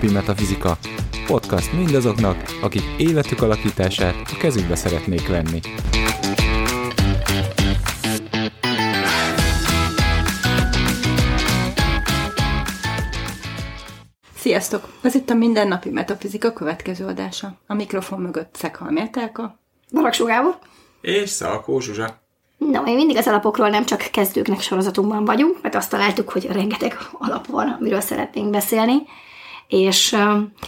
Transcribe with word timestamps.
mindennapi 0.00 0.32
metafizika. 0.32 0.78
Podcast 1.26 1.72
mindazoknak, 1.72 2.36
akik 2.62 2.82
életük 2.98 3.42
alakítását 3.42 4.14
a 4.32 4.36
kezükbe 4.38 4.74
szeretnék 4.74 5.28
venni. 5.28 5.60
Sziasztok! 14.34 14.88
Ez 15.02 15.14
itt 15.14 15.30
a 15.30 15.34
Mindennapi 15.34 15.90
Metafizika 15.90 16.52
következő 16.52 17.06
adása. 17.06 17.58
A 17.66 17.74
mikrofon 17.74 18.20
mögött 18.20 18.54
Szekhalmi 18.54 19.00
Mértelka. 19.00 19.58
Baraksó 19.92 20.24
Gábor. 20.24 20.58
És 21.00 21.30
Szalkó 21.30 21.80
Zsuzsa. 21.80 22.20
Na, 22.58 22.80
mi 22.80 22.94
mindig 22.94 23.16
az 23.16 23.26
alapokról 23.26 23.68
nem 23.68 23.84
csak 23.84 23.98
kezdőknek 24.12 24.60
sorozatunkban 24.60 25.24
vagyunk, 25.24 25.62
mert 25.62 25.74
azt 25.74 25.90
találtuk, 25.90 26.30
hogy 26.30 26.46
rengeteg 26.46 26.98
alap 27.12 27.46
van, 27.46 27.68
amiről 27.68 28.00
szeretnénk 28.00 28.50
beszélni, 28.50 29.02
és 29.68 30.16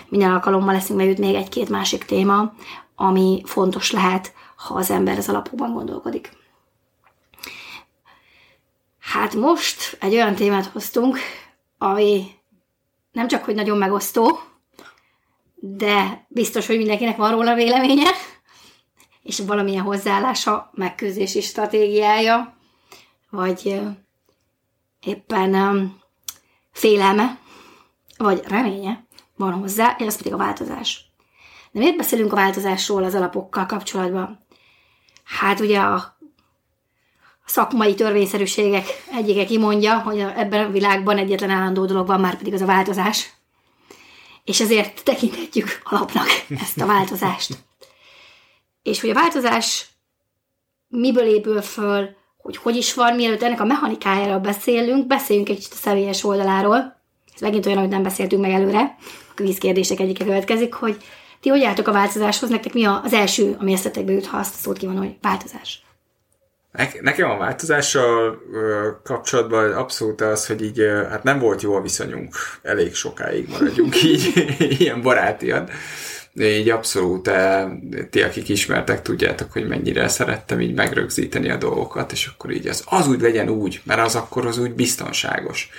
minden 0.08 0.30
alkalommal 0.30 0.74
leszünk 0.74 0.98
bejut 0.98 1.18
még 1.18 1.34
egy-két 1.34 1.68
másik 1.68 2.04
téma, 2.04 2.52
ami 2.94 3.42
fontos 3.44 3.90
lehet, 3.90 4.32
ha 4.56 4.74
az 4.74 4.90
ember 4.90 5.18
az 5.18 5.28
alapokban 5.28 5.72
gondolkodik. 5.72 6.38
Hát 8.98 9.34
most 9.34 9.96
egy 10.00 10.12
olyan 10.12 10.34
témát 10.34 10.66
hoztunk, 10.66 11.18
ami 11.78 12.26
nem 13.12 13.28
csak, 13.28 13.44
hogy 13.44 13.54
nagyon 13.54 13.78
megosztó, 13.78 14.38
de 15.54 16.26
biztos, 16.28 16.66
hogy 16.66 16.76
mindenkinek 16.76 17.16
van 17.16 17.30
róla 17.30 17.54
véleménye, 17.54 18.10
és 19.22 19.38
valamilyen 19.38 19.82
hozzáállása, 19.82 20.70
megküzdési 20.74 21.40
stratégiája, 21.40 22.56
vagy 23.30 23.80
éppen 25.00 25.94
félelme, 26.72 27.38
vagy 28.22 28.42
reménye 28.48 29.04
van 29.36 29.52
hozzá, 29.52 29.96
és 29.98 30.06
az 30.06 30.16
pedig 30.16 30.32
a 30.32 30.36
változás. 30.36 31.04
De 31.72 31.78
miért 31.78 31.96
beszélünk 31.96 32.32
a 32.32 32.36
változásról 32.36 33.04
az 33.04 33.14
alapokkal 33.14 33.66
kapcsolatban? 33.66 34.46
Hát 35.24 35.60
ugye 35.60 35.78
a 35.78 36.18
szakmai 37.46 37.94
törvényszerűségek 37.94 38.86
egyike 39.12 39.44
kimondja, 39.44 39.98
hogy 39.98 40.18
ebben 40.18 40.66
a 40.66 40.70
világban 40.70 41.18
egyetlen 41.18 41.50
állandó 41.50 41.84
dolog 41.84 42.06
van, 42.06 42.20
már 42.20 42.36
pedig 42.36 42.52
az 42.52 42.60
a 42.60 42.66
változás. 42.66 43.30
És 44.44 44.60
ezért 44.60 45.04
tekinthetjük 45.04 45.80
alapnak 45.84 46.26
ezt 46.62 46.80
a 46.80 46.86
változást. 46.86 47.58
És 48.82 49.00
hogy 49.00 49.10
a 49.10 49.14
változás 49.14 49.88
miből 50.88 51.26
épül 51.26 51.62
föl, 51.62 52.08
hogy 52.36 52.56
hogy 52.56 52.76
is 52.76 52.94
van, 52.94 53.14
mielőtt 53.14 53.42
ennek 53.42 53.60
a 53.60 53.64
mechanikájáról 53.64 54.38
beszélünk, 54.38 55.06
beszéljünk 55.06 55.48
egy 55.48 55.56
kicsit 55.56 55.72
a 55.72 55.76
személyes 55.76 56.24
oldaláról. 56.24 56.99
Ez 57.40 57.46
megint 57.46 57.66
olyan, 57.66 57.78
hogy 57.78 57.88
nem 57.88 58.02
beszéltünk 58.02 58.42
meg 58.42 58.50
előre. 58.50 58.96
A 59.28 59.34
kvízkérdések 59.34 60.00
egyike 60.00 60.24
következik, 60.24 60.72
hogy 60.72 60.96
ti 61.40 61.48
hogy 61.48 61.64
álltok 61.64 61.88
a 61.88 61.92
változáshoz, 61.92 62.48
nektek 62.48 62.72
mi 62.72 62.84
az 62.84 63.12
első, 63.12 63.56
ami 63.60 63.72
eszetekbe 63.72 64.12
jut, 64.12 64.26
ha 64.26 64.36
azt 64.36 64.54
a 64.54 64.58
szót 64.58 64.78
kivonom, 64.78 65.02
hogy 65.02 65.16
változás? 65.20 65.82
Nekem 67.00 67.30
a 67.30 67.36
változással 67.36 68.38
kapcsolatban 69.04 69.72
abszolút 69.72 70.20
az, 70.20 70.46
hogy 70.46 70.62
így 70.62 70.80
hát 71.10 71.22
nem 71.22 71.38
volt 71.38 71.62
jó 71.62 71.74
a 71.74 71.80
viszonyunk 71.80 72.34
elég 72.62 72.94
sokáig 72.94 73.48
maradjunk 73.48 74.02
így, 74.12 74.54
ilyen 74.58 75.02
barátian. 75.02 75.68
Így 76.34 76.68
abszolút, 76.68 77.30
ti, 78.10 78.22
akik 78.22 78.48
ismertek, 78.48 79.02
tudjátok, 79.02 79.52
hogy 79.52 79.68
mennyire 79.68 80.08
szerettem 80.08 80.60
így 80.60 80.74
megrögzíteni 80.74 81.50
a 81.50 81.56
dolgokat, 81.56 82.12
és 82.12 82.26
akkor 82.26 82.50
így 82.50 82.66
az, 82.66 82.84
az 82.86 83.08
úgy 83.08 83.20
legyen 83.20 83.48
úgy, 83.48 83.80
mert 83.84 84.00
az 84.00 84.16
akkor 84.16 84.46
az 84.46 84.58
úgy 84.58 84.72
biztonságos. 84.72 85.70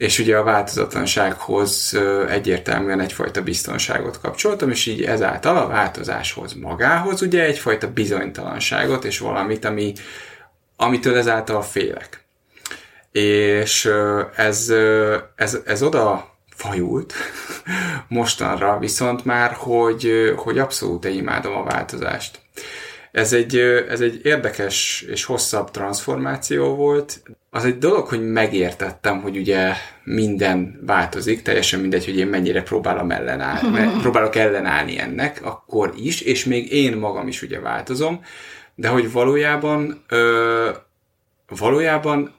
És 0.00 0.18
ugye 0.18 0.36
a 0.36 0.42
változatlansághoz 0.42 1.98
egyértelműen 2.28 3.00
egyfajta 3.00 3.42
biztonságot 3.42 4.20
kapcsoltam, 4.20 4.70
és 4.70 4.86
így 4.86 5.02
ezáltal 5.02 5.56
a 5.56 5.66
változáshoz 5.66 6.52
magához 6.52 7.22
ugye 7.22 7.44
egyfajta 7.44 7.92
bizonytalanságot, 7.92 9.04
és 9.04 9.18
valamit, 9.18 9.64
ami, 9.64 9.92
amitől 10.76 11.16
ezáltal 11.16 11.62
félek. 11.62 12.24
És 13.12 13.90
ez, 14.36 14.72
ez, 15.34 15.58
ez 15.64 15.82
oda 15.82 16.34
fajult 16.54 17.14
mostanra, 18.08 18.78
viszont 18.78 19.24
már, 19.24 19.52
hogy, 19.52 20.32
hogy 20.36 20.58
abszolút 20.58 21.04
imádom 21.04 21.56
a 21.56 21.64
változást. 21.64 22.40
Ez 23.12 23.32
egy, 23.32 23.56
ez 23.88 24.00
egy 24.00 24.20
érdekes 24.24 25.04
és 25.08 25.24
hosszabb 25.24 25.70
transformáció 25.70 26.74
volt. 26.74 27.22
Az 27.50 27.64
egy 27.64 27.78
dolog, 27.78 28.06
hogy 28.06 28.30
megértettem, 28.32 29.20
hogy 29.20 29.36
ugye 29.36 29.72
minden 30.04 30.80
változik, 30.86 31.42
teljesen 31.42 31.80
mindegy, 31.80 32.04
hogy 32.04 32.18
én 32.18 32.26
mennyire 32.26 32.62
próbálom 32.62 33.10
ellenállni, 33.10 33.90
próbálok 34.02 34.36
ellenállni 34.36 34.98
ennek, 34.98 35.40
akkor 35.44 35.92
is, 35.96 36.20
és 36.20 36.44
még 36.44 36.72
én 36.72 36.96
magam 36.96 37.28
is 37.28 37.42
ugye 37.42 37.60
változom, 37.60 38.22
de 38.74 38.88
hogy 38.88 39.12
valójában 39.12 40.04
ö, 40.08 40.70
valójában 41.58 42.34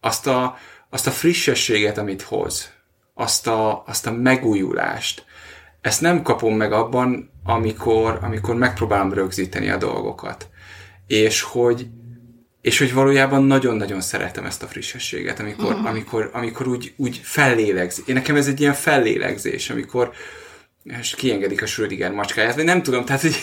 azt 0.00 0.26
a, 0.26 0.58
azt 0.90 1.06
a 1.06 1.10
frissességet, 1.10 1.98
amit 1.98 2.22
hoz, 2.22 2.72
azt 3.14 3.46
a, 3.46 3.82
azt 3.86 4.06
a 4.06 4.12
megújulást. 4.12 5.24
Ezt 5.80 6.00
nem 6.00 6.22
kapom 6.22 6.56
meg 6.56 6.72
abban, 6.72 7.30
amikor, 7.44 8.18
amikor 8.22 8.54
megpróbálom 8.54 9.12
rögzíteni 9.12 9.70
a 9.70 9.76
dolgokat. 9.76 10.48
És 11.06 11.42
hogy, 11.42 11.86
és 12.60 12.78
hogy 12.78 12.92
valójában 12.92 13.42
nagyon-nagyon 13.42 14.00
szeretem 14.00 14.44
ezt 14.44 14.62
a 14.62 14.66
frissességet, 14.66 15.40
amikor, 15.40 15.74
mm. 15.74 15.84
amikor, 15.84 16.30
amikor 16.32 16.66
úgy, 16.66 16.92
úgy 16.96 17.20
fellélegz. 17.22 18.02
Én 18.06 18.14
nekem 18.14 18.36
ez 18.36 18.46
egy 18.46 18.60
ilyen 18.60 18.74
fellélegzés, 18.74 19.70
amikor, 19.70 20.12
és 20.84 21.14
kiengedik 21.14 21.62
a 21.62 21.66
Schrödinger 21.66 22.12
macskáját, 22.12 22.54
vagy 22.54 22.64
nem 22.64 22.82
tudom, 22.82 23.04
tehát, 23.04 23.20
hogy... 23.20 23.36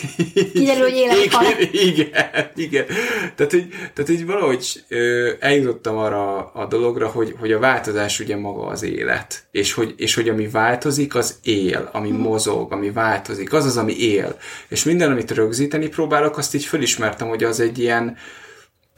Kiderül, 0.52 0.82
hogy 0.82 0.96
élet 0.96 1.24
igen, 1.24 1.68
igen, 1.72 2.50
igen. 2.54 2.86
Tehát, 3.34 3.52
hogy, 3.52 3.68
tehát, 3.68 4.06
hogy 4.06 4.26
valahogy 4.26 4.84
ö, 4.88 5.30
eljutottam 5.40 5.96
arra 5.96 6.50
a 6.52 6.66
dologra, 6.66 7.08
hogy, 7.08 7.34
hogy 7.38 7.52
a 7.52 7.58
változás 7.58 8.20
ugye 8.20 8.36
maga 8.36 8.66
az 8.66 8.82
élet, 8.82 9.46
és 9.50 9.72
hogy, 9.72 9.94
és 9.96 10.14
hogy 10.14 10.28
ami 10.28 10.48
változik, 10.48 11.14
az 11.14 11.38
él, 11.42 11.88
ami 11.92 12.08
hmm. 12.08 12.20
mozog, 12.20 12.72
ami 12.72 12.90
változik, 12.90 13.52
az 13.52 13.64
az, 13.64 13.76
ami 13.76 13.98
él. 13.98 14.38
És 14.68 14.84
minden, 14.84 15.10
amit 15.10 15.30
rögzíteni 15.30 15.88
próbálok, 15.88 16.36
azt 16.36 16.54
így 16.54 16.64
fölismertem, 16.64 17.28
hogy 17.28 17.44
az 17.44 17.60
egy 17.60 17.78
ilyen, 17.78 18.16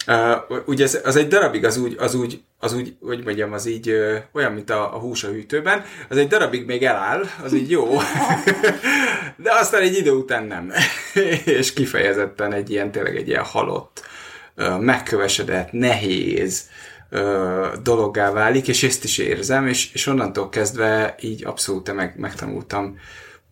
Uh, 0.06 0.58
ugye 0.66 0.84
az, 0.84 1.00
az 1.04 1.16
egy 1.16 1.28
darabig 1.28 1.64
az 1.64 1.76
úgy, 1.76 1.96
az 1.98 2.14
úgy, 2.14 2.42
az 2.58 2.72
úgy, 2.72 2.96
hogy 3.00 3.24
mondjam, 3.24 3.52
az 3.52 3.66
így 3.66 3.90
uh, 3.90 4.16
olyan, 4.32 4.52
mint 4.52 4.70
a, 4.70 4.94
a 4.94 4.98
hús 4.98 5.24
a 5.24 5.28
hűtőben, 5.28 5.84
az 6.08 6.16
egy 6.16 6.28
darabig 6.28 6.66
még 6.66 6.82
eláll, 6.82 7.24
az 7.42 7.52
így 7.52 7.70
jó, 7.70 7.86
de 9.44 9.52
aztán 9.52 9.82
egy 9.82 9.96
idő 9.96 10.10
után 10.10 10.44
nem. 10.44 10.72
és 11.44 11.72
kifejezetten 11.72 12.52
egy 12.52 12.70
ilyen, 12.70 12.90
tényleg 12.90 13.16
egy 13.16 13.28
ilyen 13.28 13.44
halott, 13.44 14.02
uh, 14.56 14.80
megkövesedett, 14.80 15.72
nehéz 15.72 16.68
uh, 17.10 17.66
dologgá 17.82 18.30
válik, 18.30 18.68
és 18.68 18.82
ezt 18.82 19.04
is 19.04 19.18
érzem, 19.18 19.66
és, 19.66 19.92
és 19.92 20.06
onnantól 20.06 20.48
kezdve 20.48 21.14
így 21.20 21.44
abszolút 21.44 21.94
meg, 21.94 22.14
megtanultam 22.16 22.98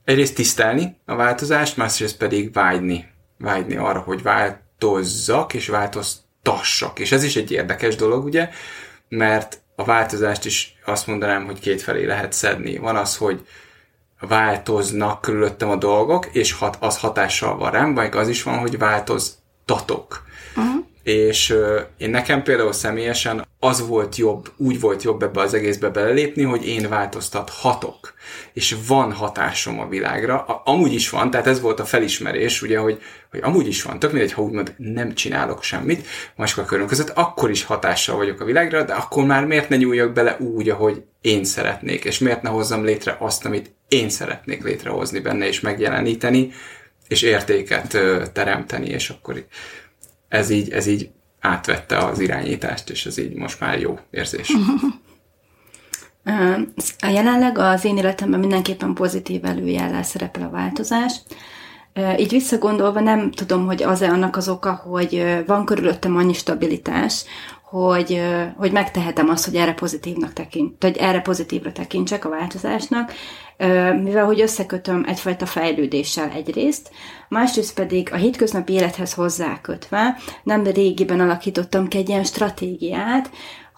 egyrészt 0.05 0.35
tisztelni 0.35 0.97
a 1.05 1.15
változást, 1.15 1.77
másrészt 1.77 2.17
pedig 2.17 2.53
vágyni, 2.53 3.09
vágyni 3.39 3.77
arra, 3.77 3.99
hogy 3.99 4.23
változzak, 4.23 5.55
és 5.55 5.69
változt 5.69 6.27
tassak. 6.43 6.99
És 6.99 7.13
ez 7.13 7.23
is 7.23 7.37
egy 7.37 7.51
érdekes 7.51 7.97
dolog, 7.97 8.25
ugye, 8.25 8.51
mert 9.09 9.61
a 9.77 9.85
változást 9.85 10.45
is 10.45 10.79
azt 10.85 11.07
mondanám, 11.07 11.45
hogy 11.45 11.61
kétfelé 11.61 12.05
lehet 12.05 12.33
szedni. 12.33 12.77
Van 12.77 12.97
az, 12.97 13.17
hogy 13.17 13.47
változnak 14.21 15.21
körülöttem 15.21 15.71
a 15.71 15.77
dolgok, 15.77 16.27
és 16.33 16.53
hat, 16.53 16.77
az 16.81 16.99
hatással 16.99 17.57
van 17.57 17.71
rám, 17.71 17.95
vagy 17.95 18.17
az 18.17 18.29
is 18.29 18.43
van, 18.43 18.59
hogy 18.59 18.79
változtatok. 18.79 20.23
Uh-huh. 20.57 20.85
És 21.03 21.51
uh, 21.51 21.81
én 21.97 22.11
nekem 22.11 22.43
például 22.43 22.73
személyesen 22.73 23.48
az 23.61 23.87
volt 23.87 24.17
jobb, 24.17 24.53
úgy 24.57 24.81
volt 24.81 25.03
jobb 25.03 25.23
ebbe 25.23 25.41
az 25.41 25.55
egészbe 25.55 25.89
belelépni, 25.89 26.43
hogy 26.43 26.67
én 26.67 26.89
változtathatok. 26.89 28.15
És 28.53 28.77
van 28.87 29.13
hatásom 29.13 29.81
a 29.81 29.89
világra. 29.89 30.45
A, 30.45 30.63
amúgy 30.65 30.93
is 30.93 31.11
van, 31.11 31.31
tehát 31.31 31.47
ez 31.47 31.61
volt 31.61 31.81
a 31.81 31.85
felismerés, 31.85 32.63
ugye, 32.63 32.79
hogy, 32.79 33.03
hogy 33.31 33.41
amúgy 33.43 33.67
is 33.67 33.83
van, 33.83 33.99
tök 33.99 34.13
mindegy, 34.13 34.33
ha 34.33 34.43
úgymond 34.43 34.75
nem 34.77 35.15
csinálok 35.15 35.63
semmit, 35.63 36.07
a 36.37 36.65
körülön 36.65 36.89
között, 36.89 37.11
akkor 37.11 37.51
is 37.51 37.65
hatással 37.65 38.17
vagyok 38.17 38.41
a 38.41 38.45
világra, 38.45 38.83
de 38.83 38.93
akkor 38.93 39.25
már 39.25 39.45
miért 39.45 39.69
ne 39.69 39.77
nyúljak 39.77 40.13
bele 40.13 40.37
úgy, 40.39 40.69
ahogy 40.69 41.03
én 41.21 41.45
szeretnék, 41.45 42.05
és 42.05 42.19
miért 42.19 42.43
ne 42.43 42.49
hozzam 42.49 42.85
létre 42.85 43.17
azt, 43.19 43.45
amit 43.45 43.75
én 43.89 44.09
szeretnék 44.09 44.63
létrehozni 44.63 45.21
benne, 45.21 45.47
és 45.47 45.61
megjeleníteni, 45.61 46.53
és 47.09 47.23
értéket 47.23 47.99
teremteni, 48.33 48.89
és 48.89 49.11
akkor 49.11 49.45
ez 50.29 50.51
így, 50.51 50.71
ez 50.71 50.87
így 50.87 51.11
átvette 51.41 51.99
az 51.99 52.19
irányítást, 52.21 52.91
és 52.91 53.07
ez 53.07 53.19
így 53.19 53.35
most 53.35 53.61
már 53.61 53.81
jó 53.81 53.99
érzés. 54.11 54.53
A 56.99 57.07
jelenleg 57.07 57.59
az 57.59 57.85
én 57.85 57.97
életemben 57.97 58.41
mindenképpen 58.41 58.95
pozitív 58.95 59.45
előjellel 59.45 60.03
szerepel 60.03 60.43
a 60.43 60.51
változás. 60.51 61.21
Így 62.19 62.31
visszagondolva 62.31 63.01
nem 63.01 63.31
tudom, 63.31 63.67
hogy 63.67 63.83
az-e 63.83 64.11
annak 64.11 64.37
az 64.37 64.49
oka, 64.49 64.73
hogy 64.73 65.43
van 65.47 65.65
körülöttem 65.65 66.17
annyi 66.17 66.33
stabilitás, 66.33 67.25
hogy, 67.71 68.23
hogy 68.57 68.73
megtehetem 68.73 69.29
azt, 69.29 69.45
hogy 69.45 69.55
erre 69.55 69.75
pozitívnak 69.75 70.33
tekint, 70.33 70.83
hogy 70.83 70.97
erre 70.97 71.21
pozitívra 71.21 71.73
tekintsek 71.73 72.25
a 72.25 72.29
változásnak, 72.29 73.13
mivel 74.03 74.25
hogy 74.25 74.41
összekötöm 74.41 75.05
egyfajta 75.09 75.47
fejlődéssel 75.47 76.31
egyrészt, 76.31 76.91
másrészt 77.29 77.75
pedig 77.75 78.13
a 78.13 78.17
hétköznapi 78.17 78.73
élethez 78.73 79.15
hozzákötve 79.15 80.17
nem 80.43 80.65
régiben 80.65 81.21
alakítottam 81.21 81.89
ki 81.89 81.99
egy 81.99 82.09
ilyen 82.09 82.25
stratégiát, 82.25 83.31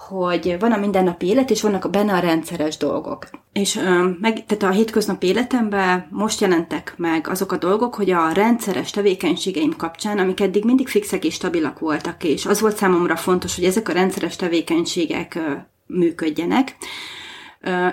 hogy 0.08 0.56
van 0.58 0.73
a 0.73 0.76
mindennapi 0.76 1.26
élet, 1.26 1.50
és 1.50 1.62
vannak 1.62 1.91
benne 1.91 2.12
a 2.12 2.19
rendszeres 2.19 2.76
dolgok. 2.76 3.26
És 3.52 3.76
ö, 3.76 4.08
meg, 4.20 4.47
tehát 4.47 4.75
a 4.75 4.76
hétköznapi 4.76 5.26
életemben 5.26 6.06
most 6.11 6.41
jelentek 6.41 6.94
meg 6.97 7.29
azok 7.29 7.52
a 7.52 7.56
dolgok, 7.56 7.94
hogy 7.94 8.11
a 8.11 8.32
rendszeres 8.32 8.91
tevékenységeim 8.91 9.76
kapcsán, 9.76 10.19
amik 10.19 10.41
eddig 10.41 10.64
mindig 10.64 10.88
fixek 10.88 11.25
és 11.25 11.35
stabilak 11.35 11.79
voltak, 11.79 12.25
és 12.25 12.47
az 12.47 12.61
volt 12.61 12.76
számomra 12.76 13.17
fontos, 13.17 13.55
hogy 13.55 13.64
ezek 13.64 13.88
a 13.88 13.93
rendszeres 13.93 14.37
tevékenységek 14.37 15.35
ö, 15.35 15.52
működjenek, 15.87 16.76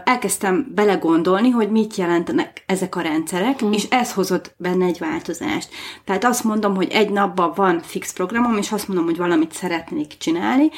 elkezdtem 0.04 0.72
belegondolni, 0.76 1.50
hogy 1.50 1.70
mit 1.70 1.96
jelentenek 1.96 2.64
ezek 2.66 2.96
a 2.96 3.02
rendszerek, 3.02 3.66
mm. 3.66 3.72
és 3.72 3.86
ez 3.90 4.14
hozott 4.14 4.54
benne 4.58 4.86
egy 4.86 5.00
változást. 5.00 5.70
Tehát 6.06 6.24
azt 6.24 6.44
mondom, 6.44 6.76
hogy 6.76 6.92
egy 6.92 7.10
napban 7.10 7.52
van 7.56 7.82
fix 7.82 8.14
programom, 8.14 8.58
és 8.58 8.72
azt 8.72 8.88
mondom, 8.88 9.06
hogy 9.06 9.18
valamit 9.18 9.52
szeretnék 9.52 10.18
csinálni, 10.18 10.70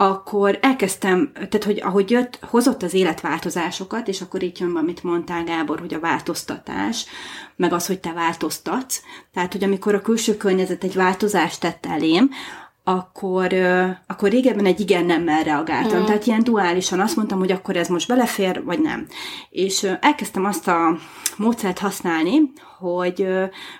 akkor 0.00 0.58
elkezdtem, 0.62 1.32
tehát 1.32 1.64
hogy 1.64 1.80
ahogy 1.80 2.10
jött, 2.10 2.38
hozott 2.42 2.82
az 2.82 2.94
életváltozásokat, 2.94 4.08
és 4.08 4.20
akkor 4.20 4.42
itt 4.42 4.58
jön, 4.58 4.76
amit 4.76 5.02
mondtál 5.02 5.44
Gábor, 5.44 5.80
hogy 5.80 5.94
a 5.94 6.00
változtatás, 6.00 7.06
meg 7.56 7.72
az, 7.72 7.86
hogy 7.86 8.00
te 8.00 8.12
változtatsz. 8.12 9.02
Tehát, 9.32 9.52
hogy 9.52 9.64
amikor 9.64 9.94
a 9.94 10.00
külső 10.00 10.36
környezet 10.36 10.84
egy 10.84 10.94
változást 10.94 11.60
tett 11.60 11.86
elém, 11.86 12.30
akkor, 12.84 13.52
akkor 14.06 14.30
régebben 14.30 14.66
egy 14.66 14.80
igen 14.80 15.04
nemmel 15.04 15.42
reagáltam. 15.42 16.02
Mm. 16.02 16.04
Tehát 16.04 16.26
ilyen 16.26 16.44
duálisan 16.44 17.00
azt 17.00 17.16
mondtam, 17.16 17.38
hogy 17.38 17.52
akkor 17.52 17.76
ez 17.76 17.88
most 17.88 18.08
belefér, 18.08 18.64
vagy 18.64 18.80
nem. 18.80 19.06
És 19.50 19.86
elkezdtem 20.00 20.44
azt 20.44 20.68
a 20.68 20.98
módszert 21.36 21.78
használni, 21.78 22.52
hogy 22.80 23.26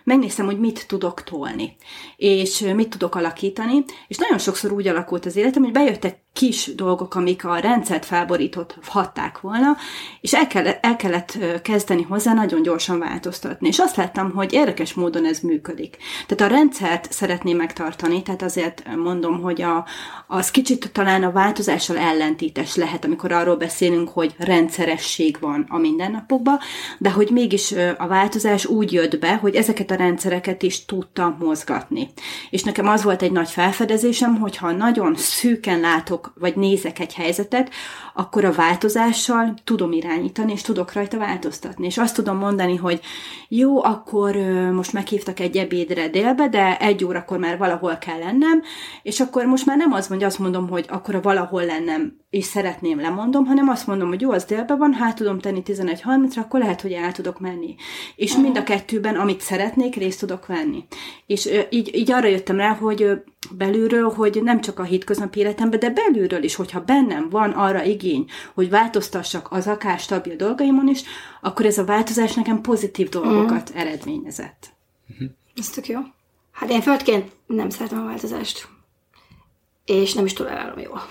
megnéztem, 0.04 0.46
hogy 0.46 0.58
mit 0.58 0.86
tudok 0.86 1.22
tolni, 1.22 1.76
és 2.16 2.60
mit 2.74 2.88
tudok 2.88 3.14
alakítani, 3.14 3.84
és 4.08 4.16
nagyon 4.16 4.38
sokszor 4.38 4.72
úgy 4.72 4.88
alakult 4.88 5.26
az 5.26 5.36
életem, 5.36 5.62
hogy 5.62 5.72
bejöttek 5.72 6.18
kis 6.32 6.74
dolgok, 6.74 7.14
amik 7.14 7.44
a 7.44 7.58
rendszert 7.58 8.04
felborított 8.04 8.78
hatták 8.86 9.40
volna, 9.40 9.76
és 10.20 10.34
el 10.34 10.46
kellett, 10.46 10.84
el 10.84 10.96
kellett 10.96 11.38
kezdeni 11.62 12.02
hozzá 12.02 12.34
nagyon 12.34 12.62
gyorsan 12.62 12.98
változtatni. 12.98 13.68
És 13.68 13.78
azt 13.78 13.96
láttam, 13.96 14.32
hogy 14.32 14.52
érdekes 14.52 14.94
módon 14.94 15.26
ez 15.26 15.40
működik. 15.40 15.96
Tehát 16.26 16.52
a 16.52 16.56
rendszert 16.56 17.12
szeretném 17.12 17.56
megtartani, 17.56 18.22
tehát 18.22 18.42
azért 18.42 18.96
mondom, 18.96 19.40
hogy 19.40 19.62
a, 19.62 19.86
az 20.26 20.50
kicsit 20.50 20.92
talán 20.92 21.22
a 21.22 21.32
változással 21.32 21.98
ellentétes 21.98 22.76
lehet, 22.76 23.04
amikor 23.04 23.32
arról 23.32 23.56
beszélünk, 23.56 24.08
hogy 24.08 24.34
rendszeresség 24.38 25.36
van 25.40 25.66
a 25.68 25.78
mindennapokban, 25.78 26.58
de 26.98 27.10
hogy 27.10 27.30
mégis 27.30 27.74
a 27.98 28.06
változás 28.06 28.66
úgy 28.66 28.89
jött 28.92 29.18
be, 29.18 29.34
hogy 29.34 29.54
ezeket 29.54 29.90
a 29.90 29.94
rendszereket 29.94 30.62
is 30.62 30.84
tudta 30.84 31.36
mozgatni. 31.38 32.08
És 32.50 32.62
nekem 32.62 32.88
az 32.88 33.02
volt 33.02 33.22
egy 33.22 33.32
nagy 33.32 33.50
felfedezésem, 33.50 34.38
hogyha 34.38 34.72
nagyon 34.72 35.14
szűken 35.16 35.80
látok, 35.80 36.32
vagy 36.38 36.56
nézek 36.56 36.98
egy 36.98 37.14
helyzetet, 37.14 37.70
akkor 38.14 38.44
a 38.44 38.52
változással 38.52 39.54
tudom 39.64 39.92
irányítani, 39.92 40.52
és 40.52 40.62
tudok 40.62 40.92
rajta 40.92 41.18
változtatni. 41.18 41.86
És 41.86 41.98
azt 41.98 42.14
tudom 42.14 42.36
mondani, 42.36 42.76
hogy 42.76 43.00
jó, 43.48 43.84
akkor 43.84 44.36
most 44.72 44.92
meghívtak 44.92 45.40
egy 45.40 45.56
ebédre 45.56 46.08
délbe, 46.08 46.48
de 46.48 46.78
egy 46.78 47.04
órakor 47.04 47.38
már 47.38 47.58
valahol 47.58 47.96
kell 47.96 48.18
lennem, 48.18 48.62
és 49.02 49.20
akkor 49.20 49.44
most 49.44 49.66
már 49.66 49.76
nem 49.76 49.92
az 49.92 50.08
mondja, 50.08 50.26
azt 50.26 50.38
mondom, 50.38 50.68
hogy 50.68 50.84
akkor 50.88 51.14
a 51.14 51.20
valahol 51.20 51.64
lennem, 51.64 52.18
és 52.30 52.44
szeretném 52.44 53.00
lemondom, 53.00 53.46
hanem 53.46 53.68
azt 53.68 53.86
mondom, 53.86 54.08
hogy 54.08 54.20
jó, 54.20 54.30
az 54.30 54.44
délbe 54.44 54.74
van, 54.74 54.92
hát 54.92 55.16
tudom 55.16 55.38
tenni 55.38 55.62
11.30-ra, 55.66 56.38
akkor 56.38 56.60
lehet, 56.60 56.80
hogy 56.80 56.92
el 56.92 57.12
tudok 57.12 57.40
menni. 57.40 57.74
És 58.16 58.36
mind 58.36 58.56
a 58.56 58.62
kettőben, 58.80 59.16
amit 59.16 59.40
szeretnék, 59.40 59.94
részt 59.94 60.18
tudok 60.18 60.46
venni. 60.46 60.84
És 61.26 61.48
így, 61.70 61.94
így 61.94 62.12
arra 62.12 62.28
jöttem 62.28 62.56
rá, 62.56 62.74
hogy 62.74 63.22
belülről, 63.50 64.10
hogy 64.10 64.42
nem 64.42 64.60
csak 64.60 64.78
a 64.78 64.82
hétköznapi 64.82 65.40
életemben, 65.40 65.78
de 65.78 65.90
belülről 65.90 66.42
is, 66.42 66.54
hogyha 66.54 66.84
bennem 66.84 67.28
van 67.28 67.50
arra 67.50 67.82
igény, 67.82 68.30
hogy 68.54 68.70
változtassak 68.70 69.48
az 69.50 69.66
akár 69.66 69.98
stabil 69.98 70.36
dolgaimon 70.36 70.88
is, 70.88 71.02
akkor 71.40 71.66
ez 71.66 71.78
a 71.78 71.84
változás 71.84 72.34
nekem 72.34 72.60
pozitív 72.60 73.08
dolgokat 73.08 73.72
mm. 73.72 73.76
eredményezett. 73.76 74.68
Ez 75.56 75.70
tök 75.70 75.88
jó. 75.88 75.98
Hát 76.52 76.70
én 76.70 76.80
földként 76.80 77.30
nem 77.46 77.70
szeretem 77.70 78.00
a 78.00 78.04
változást. 78.04 78.68
És 79.84 80.14
nem 80.14 80.24
is 80.24 80.32
tolerálom 80.32 80.78
jól. 80.78 81.02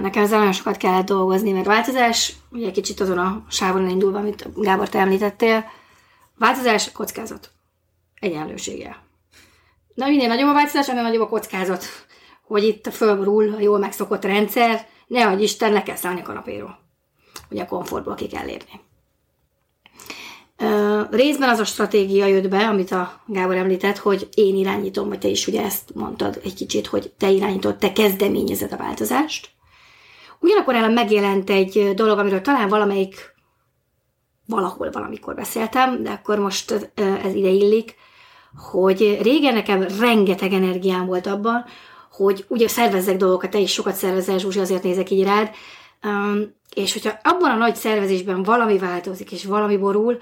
Nekem 0.00 0.22
ezzel 0.22 0.38
nagyon 0.38 0.52
sokat 0.52 0.76
kellett 0.76 1.06
dolgozni, 1.06 1.52
mert 1.52 1.66
változás, 1.66 2.32
ugye 2.50 2.70
kicsit 2.70 3.00
azon 3.00 3.18
a 3.18 3.44
sávon 3.48 3.88
indulva, 3.88 4.18
amit 4.18 4.60
Gábor 4.60 4.88
te 4.88 4.98
említettél, 4.98 5.64
változás, 6.38 6.92
kockázat. 6.92 7.50
Egyenlősége. 8.20 9.02
Na, 9.94 10.08
minél 10.08 10.28
nagyobb 10.28 10.48
a 10.48 10.52
változás, 10.52 10.88
annál 10.88 11.02
nagyobb 11.02 11.22
a 11.22 11.28
kockázat, 11.28 11.84
hogy 12.46 12.64
itt 12.64 12.88
fölborul 12.92 13.54
a 13.54 13.60
jól 13.60 13.78
megszokott 13.78 14.24
rendszer, 14.24 14.86
ne 15.06 15.26
adj 15.26 15.42
Isten, 15.42 15.72
le 15.72 15.82
kell 15.82 15.96
szállni 15.96 16.20
a 16.20 16.24
kanapéról. 16.24 16.78
Hogy 17.48 17.58
a 17.58 17.66
komfortból 17.66 18.14
ki 18.14 18.26
kell 18.26 18.44
lépni. 18.44 18.80
Részben 21.10 21.48
az 21.48 21.58
a 21.58 21.64
stratégia 21.64 22.26
jött 22.26 22.48
be, 22.48 22.66
amit 22.66 22.90
a 22.90 23.20
Gábor 23.26 23.56
említett, 23.56 23.98
hogy 23.98 24.28
én 24.34 24.56
irányítom, 24.56 25.08
vagy 25.08 25.18
te 25.18 25.28
is 25.28 25.46
ugye 25.46 25.62
ezt 25.62 25.94
mondtad 25.94 26.40
egy 26.44 26.54
kicsit, 26.54 26.86
hogy 26.86 27.12
te 27.18 27.30
irányítod, 27.30 27.76
te 27.76 27.92
kezdeményezed 27.92 28.72
a 28.72 28.76
változást. 28.76 29.50
Ugyanakkor 30.40 30.74
ellen 30.74 30.92
megjelent 30.92 31.50
egy 31.50 31.92
dolog, 31.94 32.18
amiről 32.18 32.40
talán 32.40 32.68
valamelyik 32.68 33.34
valahol 34.46 34.90
valamikor 34.90 35.34
beszéltem, 35.34 36.02
de 36.02 36.10
akkor 36.10 36.38
most 36.38 36.90
ez 37.24 37.34
ide 37.34 37.48
illik, 37.48 37.94
hogy 38.70 39.18
régen 39.22 39.54
nekem 39.54 39.86
rengeteg 40.00 40.52
energiám 40.52 41.06
volt 41.06 41.26
abban, 41.26 41.64
hogy 42.10 42.44
ugye 42.48 42.68
szervezzek 42.68 43.16
dolgokat, 43.16 43.50
te 43.50 43.58
is 43.58 43.72
sokat 43.72 43.94
szervezel, 43.94 44.38
Zsuzsi, 44.38 44.58
azért 44.58 44.82
nézek 44.82 45.10
így 45.10 45.24
rád, 45.24 45.50
és 46.74 46.92
hogyha 46.92 47.18
abban 47.22 47.50
a 47.50 47.56
nagy 47.56 47.74
szervezésben 47.74 48.42
valami 48.42 48.78
változik, 48.78 49.32
és 49.32 49.44
valami 49.44 49.76
borul, 49.76 50.18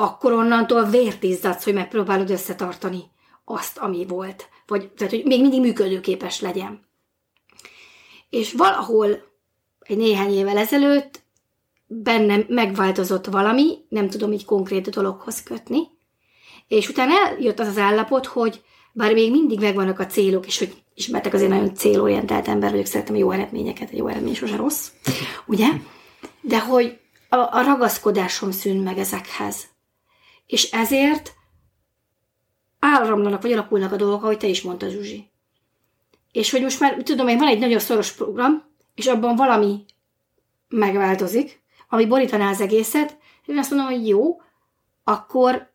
akkor 0.00 0.32
onnantól 0.32 0.84
vért 0.84 1.22
izzadsz, 1.22 1.64
hogy 1.64 1.74
megpróbálod 1.74 2.30
összetartani 2.30 3.02
azt, 3.44 3.78
ami 3.78 4.06
volt. 4.06 4.48
Vagy, 4.66 4.90
tehát, 4.90 5.12
hogy 5.12 5.24
még 5.24 5.40
mindig 5.40 5.60
működőképes 5.60 6.40
legyen. 6.40 6.86
És 8.30 8.52
valahol 8.52 9.08
egy 9.80 9.96
néhány 9.96 10.32
évvel 10.32 10.56
ezelőtt 10.56 11.20
bennem 11.86 12.44
megváltozott 12.48 13.26
valami, 13.26 13.78
nem 13.88 14.08
tudom 14.08 14.32
így 14.32 14.44
konkrét 14.44 14.90
dologhoz 14.90 15.42
kötni, 15.42 15.80
és 16.68 16.88
utána 16.88 17.12
eljött 17.26 17.58
az 17.58 17.66
az 17.68 17.78
állapot, 17.78 18.26
hogy 18.26 18.62
bár 18.92 19.12
még 19.12 19.30
mindig 19.30 19.60
megvannak 19.60 19.98
a 19.98 20.06
célok, 20.06 20.46
és 20.46 20.58
hogy 20.58 20.82
ismertek 20.94 21.34
azért 21.34 21.50
nagyon 21.50 21.74
célorientált 21.74 22.48
ember 22.48 22.70
vagyok, 22.70 22.86
szeretem 22.86 23.16
jó 23.16 23.30
eredményeket, 23.30 23.90
jó 23.90 24.06
eredmény 24.06 24.34
sose 24.34 24.56
rossz, 24.56 24.90
ugye? 25.46 25.66
De 26.40 26.60
hogy 26.60 26.98
a, 27.28 27.36
a 27.36 27.62
ragaszkodásom 27.62 28.50
szűn 28.50 28.76
meg 28.76 28.98
ezekhez. 28.98 29.76
És 30.48 30.70
ezért 30.70 31.32
áramlanak, 32.78 33.42
vagy 33.42 33.52
alakulnak 33.52 33.92
a 33.92 33.96
dolgok, 33.96 34.22
ahogy 34.22 34.38
te 34.38 34.46
is 34.46 34.62
mondtad, 34.62 34.90
Zsuzsi. 34.90 35.30
És 36.32 36.50
hogy 36.50 36.62
most 36.62 36.80
már, 36.80 36.94
tudom 37.02 37.26
hogy 37.26 37.38
van 37.38 37.48
egy 37.48 37.58
nagyon 37.58 37.78
szoros 37.78 38.12
program, 38.12 38.64
és 38.94 39.06
abban 39.06 39.36
valami 39.36 39.84
megváltozik, 40.68 41.62
ami 41.88 42.06
borítaná 42.06 42.50
az 42.50 42.60
egészet, 42.60 43.18
és 43.42 43.48
én 43.48 43.58
azt 43.58 43.70
mondom, 43.70 43.88
hogy 43.88 44.08
jó, 44.08 44.40
akkor 45.04 45.72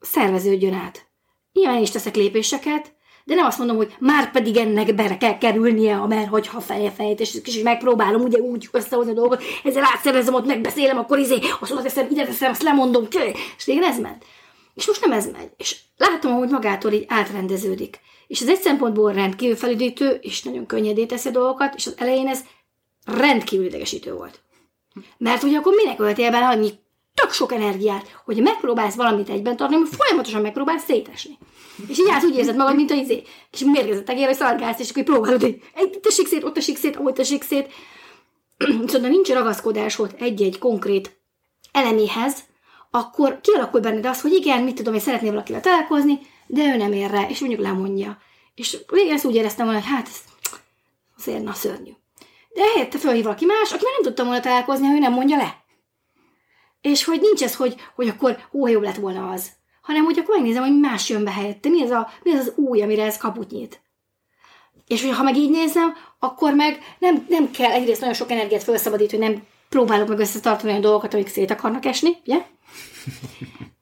szerveződjön 0.00 0.74
át. 0.74 1.06
Nyilván 1.52 1.82
is 1.82 1.90
teszek 1.90 2.14
lépéseket, 2.16 2.94
de 3.24 3.34
nem 3.34 3.46
azt 3.46 3.58
mondom, 3.58 3.76
hogy 3.76 3.94
már 3.98 4.30
pedig 4.30 4.56
ennek 4.56 4.94
bele 4.94 5.16
kell 5.16 5.38
kerülnie, 5.38 5.96
mert 6.06 6.28
hogyha 6.28 6.60
feje 6.60 6.90
fejét, 6.90 7.20
és 7.20 7.60
megpróbálom 7.62 8.22
ugye 8.22 8.38
úgy 8.38 8.68
összehozni 8.72 9.10
a 9.10 9.14
dolgot, 9.14 9.42
ezzel 9.64 9.84
átszervezem, 9.84 10.34
ott 10.34 10.46
megbeszélem, 10.46 10.98
akkor 10.98 11.18
izé, 11.18 11.38
azt 11.60 11.72
oda 11.72 11.82
teszem, 11.82 12.06
ide 12.10 12.24
teszem, 12.24 12.50
azt 12.50 12.62
lemondom, 12.62 13.06
és 13.56 13.66
igen, 13.66 13.82
ez 13.82 13.98
ment. 13.98 14.24
És 14.74 14.86
most 14.86 15.00
nem 15.00 15.12
ez 15.12 15.30
megy. 15.30 15.50
És 15.56 15.76
látom, 15.96 16.32
hogy 16.32 16.48
magától 16.48 16.92
így 16.92 17.04
átrendeződik. 17.08 18.00
És 18.26 18.40
ez 18.40 18.48
egy 18.48 18.60
szempontból 18.60 19.12
rendkívül 19.12 19.56
felüdítő, 19.56 20.18
és 20.20 20.42
nagyon 20.42 20.66
könnyedé 20.66 21.06
teszi 21.06 21.28
a 21.28 21.32
dolgokat, 21.32 21.74
és 21.74 21.86
az 21.86 21.94
elején 21.98 22.28
ez 22.28 22.40
rendkívül 23.04 23.66
idegesítő 23.66 24.14
volt. 24.14 24.42
Mert 25.18 25.42
ugye 25.42 25.56
akkor 25.56 25.74
minek 25.74 26.00
öltél 26.00 26.30
bele 26.30 26.46
annyi 26.46 26.70
tök 27.14 27.32
sok 27.32 27.52
energiát, 27.52 28.20
hogy 28.24 28.42
megpróbálsz 28.42 28.94
valamit 28.94 29.28
egyben 29.28 29.56
tartani, 29.56 29.80
hogy 29.80 29.96
folyamatosan 29.96 30.40
megpróbálsz 30.40 30.84
szétesni. 30.84 31.38
És 31.88 31.98
így 31.98 32.08
át 32.10 32.24
úgy 32.24 32.36
érzed 32.36 32.56
magad, 32.56 32.74
mint 32.74 32.90
a 32.90 32.94
izé, 32.94 33.22
kis 33.50 33.60
mérgezett 33.60 34.08
egér, 34.08 34.26
hogy 34.26 34.36
szargálsz, 34.36 34.80
és 34.80 34.90
akkor 34.90 35.02
próbálod, 35.02 35.40
hogy 35.40 35.62
egy 35.74 36.00
tessék 36.00 36.26
szét, 36.26 36.44
ott 36.44 36.54
tessék 36.54 36.76
szét, 36.76 36.96
ahogy 36.96 37.12
tessék 37.12 37.42
szét. 37.42 37.72
Szóval 38.86 39.08
nincs 39.08 39.28
ragaszkodásod 39.28 40.14
egy-egy 40.18 40.58
konkrét 40.58 41.16
eleméhez, 41.72 42.38
akkor 42.90 43.40
kialakul 43.40 43.80
benned 43.80 44.06
az, 44.06 44.20
hogy 44.20 44.32
igen, 44.32 44.62
mit 44.62 44.74
tudom, 44.74 44.92
hogy 44.92 45.02
szeretnél 45.02 45.30
valakivel 45.30 45.60
találkozni, 45.60 46.18
de 46.46 46.62
ő 46.62 46.76
nem 46.76 46.92
ér 46.92 47.10
rá, 47.10 47.26
és 47.28 47.40
mondjuk 47.40 47.60
lemondja. 47.60 48.18
És 48.54 48.78
régen 48.86 49.14
ezt 49.14 49.24
úgy 49.24 49.34
éreztem 49.34 49.66
hogy 49.66 49.84
hát 49.84 50.08
ez 50.08 50.18
Azért, 51.18 51.42
na 51.42 51.52
szörnyű. 51.52 51.90
De 52.54 52.62
helyette 52.74 52.98
fölhív 52.98 53.22
valaki 53.22 53.44
más, 53.44 53.72
aki 53.72 53.84
már 53.84 53.92
nem 53.92 54.02
tudtam 54.02 54.26
volna 54.26 54.40
találkozni, 54.40 54.86
ha 54.86 54.94
ő 54.94 54.98
nem 54.98 55.12
mondja 55.12 55.36
le. 55.36 55.63
És 56.92 57.04
hogy 57.04 57.20
nincs 57.20 57.42
ez, 57.42 57.56
hogy, 57.56 57.74
hogy 57.94 58.08
akkor 58.08 58.38
ó, 58.52 58.66
jobb 58.66 58.82
lett 58.82 58.96
volna 58.96 59.30
az. 59.30 59.50
Hanem, 59.82 60.04
hogy 60.04 60.18
akkor 60.18 60.36
megnézem, 60.36 60.62
hogy 60.62 60.78
más 60.80 61.08
jön 61.08 61.24
be 61.24 61.30
helyette. 61.30 61.68
Mi 61.68 61.82
az, 61.82 61.90
a, 61.90 62.10
mi 62.22 62.32
az 62.32 62.38
az 62.38 62.52
új, 62.56 62.82
amire 62.82 63.04
ez 63.04 63.16
kaput 63.16 63.50
nyit. 63.50 63.80
És 64.86 65.02
hogy 65.02 65.14
ha 65.14 65.22
meg 65.22 65.36
így 65.36 65.50
nézem, 65.50 65.94
akkor 66.18 66.54
meg 66.54 66.78
nem, 66.98 67.26
nem 67.28 67.50
kell 67.50 67.70
egyrészt 67.70 68.00
nagyon 68.00 68.14
sok 68.14 68.30
energiát 68.30 68.62
felszabadít, 68.62 69.10
hogy 69.10 69.18
nem 69.18 69.42
próbálok 69.68 70.08
meg 70.08 70.18
összetartani 70.18 70.68
olyan 70.68 70.80
dolgokat, 70.82 71.14
amik 71.14 71.28
szét 71.28 71.50
akarnak 71.50 71.84
esni, 71.84 72.10
ugye? 72.24 72.46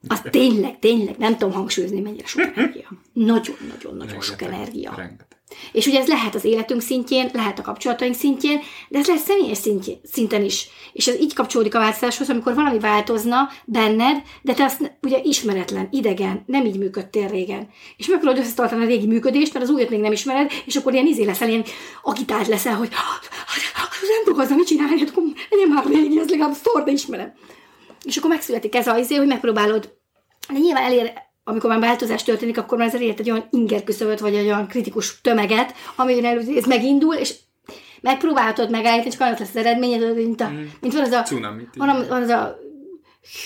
Az 0.08 0.22
tényleg, 0.30 0.78
tényleg, 0.78 1.16
nem 1.16 1.36
tudom 1.36 1.54
hangsúlyozni, 1.54 2.00
mennyire 2.00 2.26
sok 2.26 2.40
energia. 2.54 2.88
Nagyon-nagyon-nagyon 3.12 4.20
sok 4.20 4.42
energia. 4.42 4.94
Rengeteg. 4.96 5.41
És 5.72 5.86
ugye 5.86 6.00
ez 6.00 6.06
lehet 6.06 6.34
az 6.34 6.44
életünk 6.44 6.80
szintjén, 6.80 7.30
lehet 7.32 7.58
a 7.58 7.62
kapcsolataink 7.62 8.14
szintjén, 8.14 8.60
de 8.88 8.98
ez 8.98 9.06
lehet 9.06 9.22
személyes 9.22 9.58
szintjén, 9.58 10.00
szinten 10.12 10.44
is. 10.44 10.68
És 10.92 11.06
ez 11.06 11.20
így 11.20 11.34
kapcsolódik 11.34 11.74
a 11.74 11.78
változáshoz, 11.78 12.30
amikor 12.30 12.54
valami 12.54 12.78
változna 12.78 13.48
benned, 13.64 14.22
de 14.42 14.54
te 14.54 14.64
azt 14.64 14.98
ugye 15.02 15.18
ismeretlen, 15.22 15.88
idegen, 15.90 16.42
nem 16.46 16.64
így 16.64 16.78
működtél 16.78 17.28
régen. 17.28 17.68
És 17.96 18.06
megpróbálod 18.06 18.44
összetartani 18.44 18.84
a 18.84 18.86
régi 18.86 19.06
működést, 19.06 19.52
mert 19.52 19.64
az 19.64 19.70
újat 19.70 19.90
még 19.90 20.00
nem 20.00 20.12
ismered, 20.12 20.50
és 20.64 20.76
akkor 20.76 20.92
ilyen 20.92 21.06
izé 21.06 21.24
leszel, 21.24 21.48
ilyen 21.48 21.64
agitált 22.02 22.46
leszel, 22.46 22.74
hogy 22.74 22.88
nem 24.00 24.24
tudok 24.24 24.40
azzal 24.40 24.56
mit 24.56 24.66
csinálni, 24.66 24.98
hát 24.98 25.08
akkor 25.08 25.22
legyen 25.50 25.68
már 25.68 25.86
régi, 25.86 26.18
ez 26.18 26.28
legalább 26.28 26.54
sztor, 26.54 26.84
de 26.84 26.90
ismerem. 26.90 27.32
És 28.04 28.16
akkor 28.16 28.30
megszületik 28.30 28.74
ez 28.74 28.86
az 28.86 28.98
izé, 28.98 29.14
hogy 29.14 29.26
megpróbálod 29.26 30.00
de 30.48 30.58
nyilván 30.58 30.82
elér, 30.82 31.12
amikor 31.44 31.70
már 31.70 31.80
változás 31.80 32.22
történik, 32.22 32.58
akkor 32.58 32.78
már 32.78 32.86
ez 32.86 32.94
elért 32.94 33.20
egy 33.20 33.30
olyan 33.30 33.46
inger 33.50 33.84
küszöböt, 33.84 34.20
vagy 34.20 34.34
egy 34.34 34.46
olyan 34.46 34.66
kritikus 34.66 35.20
tömeget, 35.20 35.74
amin 35.96 36.24
ez 36.56 36.64
megindul, 36.64 37.14
és 37.14 37.34
megpróbálhatod 38.00 38.70
megállítani, 38.70 39.10
csak 39.10 39.20
annak 39.20 39.38
lesz 39.38 39.48
az 39.48 39.56
eredményed, 39.56 40.14
mint, 40.14 40.40
a, 40.40 40.48
Mm. 40.48 40.64
mint 40.80 40.94
van 40.94 41.02
az 41.02 41.10
a, 41.10 41.22
Cunamit. 41.22 41.68
van, 41.76 42.06
van 42.08 42.22
az 42.22 42.28
a 42.28 42.58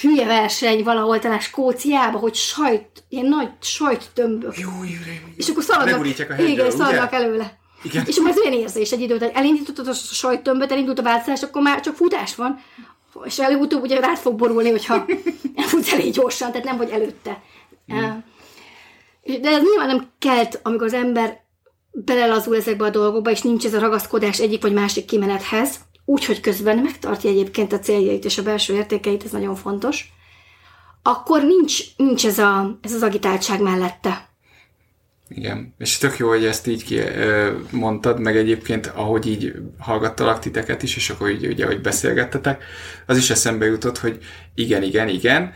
hülye 0.01 0.27
verseny 0.27 0.83
valahol 0.83 1.19
talán 1.19 1.41
Skóciában, 1.41 2.21
hogy 2.21 2.35
sajt, 2.35 2.89
ilyen 3.09 3.27
nagy 3.27 3.49
sajttömbök. 3.61 4.59
Jó, 4.59 4.69
jöjjön. 4.83 5.35
És 5.37 5.49
akkor 5.49 5.63
szaladnak, 5.63 6.07
hegyről, 6.29 6.49
igen, 6.49 6.71
szaladnak 6.71 7.13
előle. 7.13 7.59
Igen. 7.83 8.05
És 8.07 8.17
akkor 8.17 8.31
ez 8.31 8.39
olyan 8.39 8.53
érzés 8.53 8.93
egy 8.93 9.01
időt, 9.01 9.19
hogy 9.23 9.31
elindítottad 9.35 9.89
a 9.89 9.93
sajttömböt, 9.93 10.73
elindult 10.73 10.99
a 10.99 11.03
változás, 11.03 11.43
akkor 11.43 11.63
már 11.63 11.81
csak 11.81 11.95
futás 11.97 12.35
van. 12.35 12.61
És 13.25 13.39
előbb-utóbb 13.39 13.83
ugye 13.83 14.01
rád 14.01 14.17
fog 14.17 14.35
borulni, 14.35 14.71
hogyha 14.71 15.05
futsz 15.71 15.93
elég 15.93 16.13
gyorsan, 16.13 16.51
tehát 16.51 16.67
nem 16.67 16.77
vagy 16.77 16.91
előtte. 16.91 17.43
Mm. 17.95 18.19
De 19.41 19.49
ez 19.49 19.63
nyilván 19.63 19.87
nem 19.87 20.11
kelt, 20.19 20.61
amikor 20.63 20.87
az 20.87 20.93
ember 20.93 21.45
belelazul 21.91 22.57
ezekbe 22.57 22.85
a 22.85 22.91
dolgokba, 22.91 23.31
és 23.31 23.43
nincs 23.43 23.65
ez 23.65 23.75
a 23.75 23.81
ragaszkodás 23.81 24.41
egyik 24.41 24.63
vagy 24.63 24.73
másik 24.73 25.05
kimenethez, 25.05 25.79
úgyhogy 26.05 26.41
közben 26.41 26.79
megtartja 26.79 27.31
egyébként 27.31 27.73
a 27.73 27.79
céljait 27.79 28.25
és 28.25 28.39
a 28.39 28.43
belső 28.43 28.75
értékeit, 28.75 29.25
ez 29.25 29.31
nagyon 29.31 29.55
fontos, 29.55 30.13
akkor 31.03 31.43
nincs, 31.43 31.97
nincs 31.97 32.27
ez, 32.27 32.39
a, 32.39 32.79
ez 32.83 32.93
az 32.93 33.03
agitáltság 33.03 33.61
mellette. 33.61 34.29
Igen, 35.29 35.75
és 35.79 35.99
tök 35.99 36.17
jó, 36.17 36.29
hogy 36.29 36.45
ezt 36.45 36.67
így 36.67 36.85
ki, 36.85 37.01
mondtad, 37.71 38.21
meg 38.21 38.37
egyébként, 38.37 38.87
ahogy 38.87 39.27
így 39.27 39.55
hallgattalak 39.79 40.39
titeket 40.39 40.83
is, 40.83 40.97
és 40.97 41.11
akkor 41.11 41.31
így, 41.31 41.47
ugye, 41.47 41.65
ahogy 41.65 41.81
beszélgettetek, 41.81 42.65
az 43.07 43.17
is 43.17 43.31
eszembe 43.31 43.67
jutott, 43.67 43.99
hogy 43.99 44.19
igen, 44.55 44.83
igen, 44.83 45.09
igen, 45.09 45.53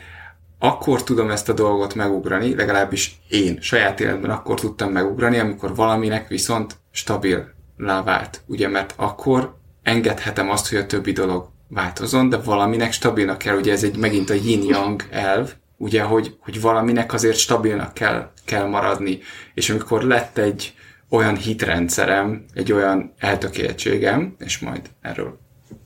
akkor 0.63 1.03
tudom 1.05 1.31
ezt 1.31 1.49
a 1.49 1.53
dolgot 1.53 1.95
megugrani, 1.95 2.55
legalábbis 2.55 3.21
én 3.29 3.59
saját 3.61 4.01
életben 4.01 4.31
akkor 4.31 4.61
tudtam 4.61 4.93
megugrani, 4.93 5.39
amikor 5.39 5.75
valaminek 5.75 6.29
viszont 6.29 6.77
stabil 6.91 7.55
vált, 7.77 8.41
ugye, 8.47 8.69
mert 8.69 8.95
akkor 8.97 9.55
engedhetem 9.83 10.51
azt, 10.51 10.69
hogy 10.69 10.79
a 10.79 10.87
többi 10.87 11.13
dolog 11.13 11.49
változon, 11.69 12.29
de 12.29 12.37
valaminek 12.37 12.93
stabilnak 12.93 13.39
kell, 13.39 13.57
ugye 13.57 13.73
ez 13.73 13.85
egy 13.85 13.97
megint 13.97 14.31
a 14.31 14.35
yin-yang 14.35 15.03
elv, 15.11 15.53
ugye, 15.77 16.03
hogy, 16.03 16.37
hogy 16.41 16.61
valaminek 16.61 17.13
azért 17.13 17.37
stabilnak 17.37 17.95
kell, 17.95 18.31
kell 18.45 18.67
maradni. 18.67 19.19
És 19.55 19.71
amikor 19.71 20.03
lett 20.03 20.39
egy 20.39 20.75
olyan 21.09 21.37
hitrendszerem, 21.37 22.45
egy 22.55 22.73
olyan 22.73 23.15
eltökéltségem, 23.19 24.35
és 24.39 24.59
majd 24.59 24.91
erről 25.01 25.39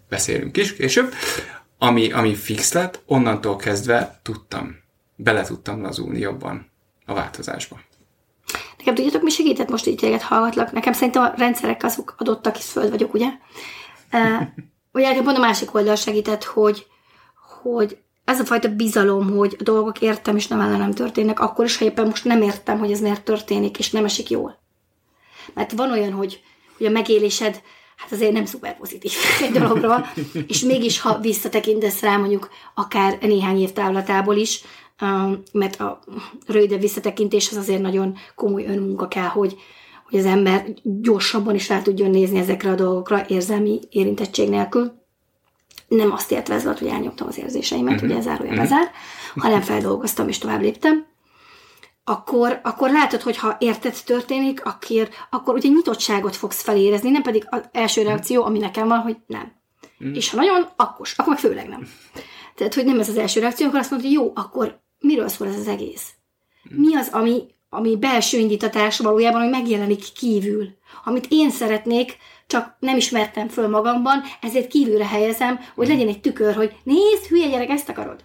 beszélünk 0.08 0.56
is 0.56 0.74
később, 0.74 1.12
ami, 1.78 2.12
ami 2.12 2.34
fix 2.34 2.72
lett, 2.72 3.02
onnantól 3.06 3.56
kezdve 3.56 4.20
tudtam, 4.22 4.76
bele 5.16 5.42
tudtam 5.42 5.82
lazulni 5.82 6.18
jobban 6.18 6.70
a 7.06 7.14
változásba. 7.14 7.80
Nekem 8.78 8.94
tudjátok, 8.94 9.22
mi 9.22 9.30
segített 9.30 9.68
most 9.68 9.86
így 9.86 9.96
téged 9.96 10.20
hallgatlak? 10.20 10.72
Nekem 10.72 10.92
szerintem 10.92 11.22
a 11.22 11.32
rendszerek 11.36 11.84
azok 11.84 12.14
adottak, 12.18 12.56
hisz 12.56 12.70
föld 12.70 12.90
vagyok, 12.90 13.14
ugye? 13.14 13.28
Uh, 14.12 14.42
ugye 14.92 15.08
nekem 15.08 15.24
pont 15.24 15.36
a 15.36 15.40
másik 15.40 15.74
oldal 15.74 15.96
segített, 15.96 16.44
hogy, 16.44 16.86
hogy 17.62 17.98
ez 18.24 18.40
a 18.40 18.44
fajta 18.44 18.68
bizalom, 18.68 19.30
hogy 19.30 19.56
a 19.58 19.62
dolgok 19.62 20.00
értem 20.00 20.36
és 20.36 20.46
nem 20.46 20.60
ellenem 20.60 20.90
történnek, 20.90 21.40
akkor 21.40 21.64
is, 21.64 21.76
ha 21.76 21.84
éppen 21.84 22.06
most 22.06 22.24
nem 22.24 22.42
értem, 22.42 22.78
hogy 22.78 22.90
ez 22.92 23.00
miért 23.00 23.24
történik, 23.24 23.78
és 23.78 23.90
nem 23.90 24.04
esik 24.04 24.30
jól. 24.30 24.62
Mert 25.54 25.72
van 25.72 25.90
olyan, 25.90 26.12
hogy, 26.12 26.42
hogy 26.76 26.86
a 26.86 26.90
megélésed 26.90 27.62
hát 27.96 28.12
azért 28.12 28.32
nem 28.32 28.44
szuper 28.44 28.76
pozitív 28.76 29.12
egy 29.42 29.50
dologra, 29.60 30.04
és 30.46 30.60
mégis, 30.60 31.00
ha 31.00 31.18
visszatekintesz 31.18 32.00
rá 32.00 32.16
mondjuk 32.16 32.50
akár 32.74 33.18
néhány 33.20 33.60
év 33.60 33.72
távlatából 33.72 34.36
is, 34.36 34.62
um, 35.00 35.42
mert 35.52 35.80
a 35.80 36.00
rövidebb 36.46 36.80
visszatekintéshez 36.80 37.58
azért 37.58 37.82
nagyon 37.82 38.16
komoly 38.34 38.64
önmunka 38.66 39.08
kell, 39.08 39.28
hogy, 39.28 39.56
hogy 40.10 40.18
az 40.18 40.24
ember 40.24 40.64
gyorsabban 40.82 41.54
is 41.54 41.68
rá 41.68 41.82
tudjon 41.82 42.10
nézni 42.10 42.38
ezekre 42.38 42.70
a 42.70 42.74
dolgokra 42.74 43.24
érzelmi 43.28 43.80
érintettség 43.90 44.48
nélkül. 44.48 44.92
Nem 45.88 46.12
azt 46.12 46.32
értve 46.32 46.54
ez 46.54 46.64
volt, 46.64 46.78
hogy 46.78 46.88
elnyomtam 46.88 47.26
az 47.26 47.38
érzéseimet, 47.38 47.94
uh-huh. 47.94 48.10
ugye 48.10 48.20
zárója 48.20 48.54
bezár, 48.54 48.90
hanem 49.36 49.60
feldolgoztam 49.60 50.28
és 50.28 50.38
tovább 50.38 50.60
léptem 50.60 51.06
akkor, 52.04 52.60
akkor 52.62 52.90
látod, 52.90 53.20
hogy 53.20 53.36
ha 53.36 53.56
érted 53.58 53.96
történik, 54.04 54.64
akkor, 54.64 55.08
akkor 55.30 55.54
ugye 55.54 55.68
nyitottságot 55.68 56.36
fogsz 56.36 56.62
felérezni, 56.62 57.10
nem 57.10 57.22
pedig 57.22 57.46
az 57.50 57.62
első 57.72 58.02
reakció, 58.02 58.44
ami 58.44 58.58
nekem 58.58 58.88
van, 58.88 58.98
hogy 58.98 59.16
nem. 59.26 59.52
Mm. 60.04 60.14
És 60.14 60.30
ha 60.30 60.36
nagyon, 60.36 60.68
akkor, 60.76 61.08
akkor 61.16 61.32
meg 61.32 61.38
főleg 61.38 61.68
nem. 61.68 61.88
Tehát, 62.54 62.74
hogy 62.74 62.84
nem 62.84 63.00
ez 63.00 63.08
az 63.08 63.16
első 63.16 63.40
reakció, 63.40 63.66
akkor 63.66 63.78
azt 63.78 63.90
mondod, 63.90 64.08
hogy 64.08 64.16
jó, 64.18 64.32
akkor 64.34 64.80
miről 64.98 65.28
szól 65.28 65.48
ez 65.48 65.58
az 65.58 65.68
egész? 65.68 66.12
Mi 66.62 66.94
az, 66.94 67.08
ami, 67.12 67.42
ami 67.68 67.96
belső 67.96 68.38
indítatás 68.38 68.98
valójában, 68.98 69.40
hogy 69.40 69.50
megjelenik 69.50 70.12
kívül? 70.12 70.68
Amit 71.04 71.26
én 71.28 71.50
szeretnék, 71.50 72.16
csak 72.46 72.76
nem 72.78 72.96
ismertem 72.96 73.48
föl 73.48 73.68
magamban, 73.68 74.22
ezért 74.40 74.68
kívülre 74.68 75.06
helyezem, 75.06 75.60
hogy 75.74 75.88
legyen 75.88 76.08
egy 76.08 76.20
tükör, 76.20 76.54
hogy 76.54 76.76
nézd, 76.82 77.26
hülye 77.28 77.48
gyerek, 77.48 77.68
ezt 77.68 77.88
akarod. 77.88 78.24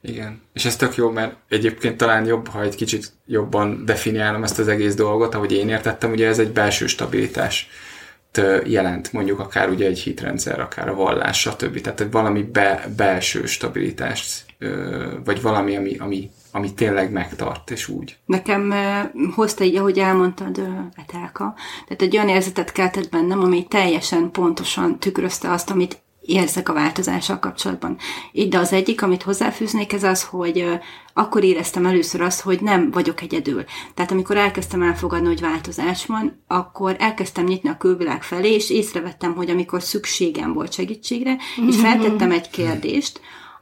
Igen, 0.00 0.42
és 0.52 0.64
ez 0.64 0.76
tök 0.76 0.96
jó, 0.96 1.10
mert 1.10 1.36
egyébként 1.48 1.96
talán 1.96 2.26
jobb, 2.26 2.48
ha 2.48 2.62
egy 2.62 2.74
kicsit 2.74 3.12
jobban 3.26 3.84
definiálom 3.84 4.42
ezt 4.42 4.58
az 4.58 4.68
egész 4.68 4.94
dolgot, 4.94 5.34
ahogy 5.34 5.52
én 5.52 5.68
értettem, 5.68 6.10
ugye 6.10 6.26
ez 6.26 6.38
egy 6.38 6.52
belső 6.52 6.86
stabilitás 6.86 7.68
jelent, 8.64 9.12
mondjuk 9.12 9.38
akár 9.38 9.68
ugye 9.68 9.86
egy 9.86 9.98
hitrendszer, 9.98 10.60
akár 10.60 10.88
a 10.88 10.94
vallás, 10.94 11.40
stb. 11.40 11.80
Tehát 11.80 12.00
egy 12.00 12.10
valami 12.10 12.42
be, 12.42 12.88
belső 12.96 13.46
stabilitást, 13.46 14.44
vagy 15.24 15.42
valami, 15.42 15.76
ami, 15.76 15.96
ami, 15.96 16.30
ami 16.52 16.74
tényleg 16.74 17.12
megtart, 17.12 17.70
és 17.70 17.88
úgy. 17.88 18.16
Nekem 18.26 18.74
hozta 19.34 19.64
így, 19.64 19.76
ahogy 19.76 19.98
elmondtad, 19.98 20.60
Etelka, 20.96 21.54
tehát 21.84 22.02
egy 22.02 22.16
olyan 22.16 22.28
érzetet 22.28 22.72
keltett 22.72 23.08
bennem, 23.08 23.40
ami 23.40 23.66
teljesen 23.66 24.30
pontosan 24.30 24.98
tükrözte 24.98 25.50
azt, 25.50 25.70
amit 25.70 25.98
érzek 26.28 26.68
a 26.68 26.72
változással 26.72 27.38
kapcsolatban. 27.38 27.96
Így 28.32 28.48
de 28.48 28.58
az 28.58 28.72
egyik, 28.72 29.02
amit 29.02 29.22
hozzáfűznék, 29.22 29.92
ez 29.92 30.02
az, 30.02 30.24
hogy 30.24 30.64
akkor 31.12 31.44
éreztem 31.44 31.86
először 31.86 32.20
azt, 32.20 32.40
hogy 32.40 32.60
nem 32.60 32.90
vagyok 32.90 33.20
egyedül. 33.20 33.64
Tehát 33.94 34.10
amikor 34.10 34.36
elkezdtem 34.36 34.82
elfogadni, 34.82 35.26
hogy 35.26 35.40
változás 35.40 36.06
van, 36.06 36.42
akkor 36.46 36.96
elkezdtem 36.98 37.44
nyitni 37.44 37.68
a 37.68 37.76
külvilág 37.76 38.22
felé, 38.22 38.54
és 38.54 38.70
észrevettem, 38.70 39.34
hogy 39.34 39.50
amikor 39.50 39.82
szükségem 39.82 40.52
volt 40.52 40.72
segítségre, 40.72 41.36
és 41.68 41.76
feltettem 41.76 42.30
egy 42.30 42.50
kérdést, 42.50 43.20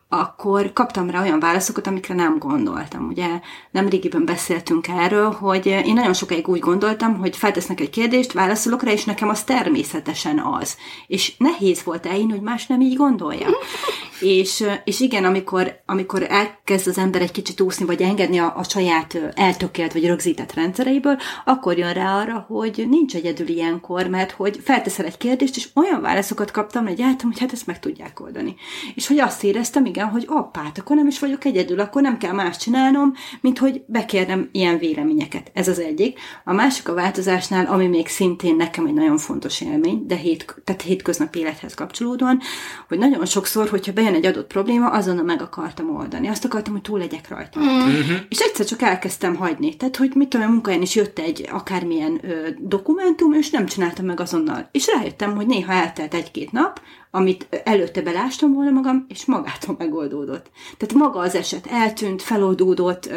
akkor 0.09 0.73
kaptam 0.73 1.11
rá 1.11 1.23
olyan 1.23 1.41
válaszokat, 1.41 1.87
amikre 1.87 2.15
nem 2.15 2.39
gondoltam. 2.39 3.07
Ugye 3.07 3.27
nemrégiben 3.71 4.25
beszéltünk 4.25 4.89
erről, 4.89 5.31
hogy 5.31 5.67
én 5.67 5.95
nagyon 5.95 6.15
sokáig 6.15 6.49
úgy 6.49 6.59
gondoltam, 6.59 7.19
hogy 7.19 7.37
feltesznek 7.37 7.81
egy 7.81 7.91
kérdést, 7.91 8.33
válaszolok 8.33 8.83
rá, 8.83 8.93
és 8.93 9.05
nekem 9.05 9.29
az 9.29 9.45
természetesen 9.45 10.39
az. 10.39 10.77
És 11.07 11.35
nehéz 11.39 11.83
volt 11.85 12.07
elhinni, 12.07 12.31
hogy 12.31 12.41
más 12.41 12.67
nem 12.67 12.81
így 12.81 12.97
gondolja. 12.97 13.49
és, 14.21 14.65
és 14.85 15.01
igen, 15.01 15.25
amikor, 15.25 15.83
amikor 15.87 16.27
elkezd 16.29 16.89
az 16.89 16.99
ember 16.99 17.23
egy 17.23 17.31
kicsit 17.31 17.61
úszni, 17.61 17.85
vagy 17.85 18.03
engedni 18.03 18.39
a, 18.39 18.55
a 18.57 18.63
saját 18.63 19.19
eltökélt, 19.35 19.93
vagy 19.93 20.07
rögzített 20.07 20.55
rendszereiből, 20.55 21.19
akkor 21.45 21.79
jön 21.79 21.93
rá 21.93 22.21
arra, 22.21 22.45
hogy 22.49 22.85
nincs 22.89 23.15
egyedül 23.15 23.49
ilyenkor, 23.49 24.07
mert 24.07 24.31
hogy 24.31 24.61
felteszel 24.65 25.07
egy 25.07 25.17
kérdést, 25.17 25.57
és 25.57 25.69
olyan 25.75 26.01
válaszokat 26.01 26.51
kaptam, 26.51 26.87
hogy 26.87 27.03
álltam, 27.03 27.31
hogy 27.31 27.41
hát 27.41 27.53
ezt 27.53 27.67
meg 27.67 27.81
tudják 27.81 28.21
oldani. 28.21 28.57
És 28.95 29.07
hogy 29.07 29.19
azt 29.19 29.45
éreztem, 29.45 29.85
igen, 29.97 30.09
hogy 30.09 30.25
appát, 30.29 30.79
akkor 30.79 30.97
nem 30.97 31.07
is 31.07 31.19
vagyok 31.19 31.45
egyedül, 31.45 31.81
akkor 31.81 32.03
nem 32.03 32.19
kell 32.19 32.33
más 32.33 32.57
csinálnom, 32.57 33.13
mint 33.41 33.59
hogy 33.59 33.83
bekérnem 33.87 34.49
ilyen 34.53 34.79
véleményeket. 34.79 35.51
Ez 35.55 35.69
az 35.69 35.79
egyik. 35.79 36.19
A 36.45 36.53
másik 36.53 36.89
a 36.89 36.95
változásnál, 36.95 37.67
ami 37.67 37.87
még 37.87 38.09
szintén 38.09 38.57
nekem 38.57 38.87
egy 38.87 38.93
nagyon 38.93 39.19
fontos 39.19 39.61
élmény, 39.61 40.07
de 40.07 40.17
hét, 40.17 40.55
tehát 40.65 40.83
hétköznapi 40.83 41.39
élethez 41.39 41.75
kapcsolódóan, 41.75 42.41
hogy 42.89 42.99
nagyon 42.99 43.27
sokszor, 43.27 43.69
hogyha 43.69 43.93
bejön 43.93 44.15
egy 44.15 44.27
adott 44.27 44.47
probléma, 44.47 44.91
azonnal 44.91 45.25
meg 45.25 45.43
akartam 45.43 45.97
oldani. 45.97 46.29
Azt 46.29 46.45
akartam, 46.45 46.73
hogy 46.73 46.83
túl 46.83 46.99
legyek 46.99 47.29
rajta. 47.29 47.61
Mm. 47.61 48.15
És 48.29 48.39
egyszer 48.39 48.67
csak 48.67 48.83
elkezdtem 48.83 49.35
hagyni. 49.35 49.77
Tehát, 49.77 49.97
hogy 49.97 50.11
mit 50.15 50.29
tudom, 50.29 50.47
a 50.47 50.51
munkahelyen 50.51 50.83
is 50.83 50.95
jött 50.95 51.19
egy 51.19 51.49
akármilyen 51.53 52.21
ö, 52.23 52.49
dokumentum, 52.59 53.33
és 53.33 53.51
nem 53.51 53.67
csináltam 53.67 54.05
meg 54.05 54.21
azonnal. 54.21 54.69
És 54.73 54.87
rájöttem, 54.87 55.37
hogy 55.37 55.47
néha 55.47 55.73
eltelt 55.73 56.15
egy-két 56.15 56.53
nap, 56.53 56.81
amit 57.17 57.47
előtte 57.65 58.03
belástam 58.03 58.53
volna 58.53 58.71
magam, 58.71 59.07
és 59.09 59.25
magától 59.25 59.75
megoldódott. 59.79 60.51
Tehát 60.77 60.95
maga 60.95 61.19
az 61.19 61.35
eset 61.35 61.67
eltűnt, 61.67 62.23
feloldódott, 62.23 63.11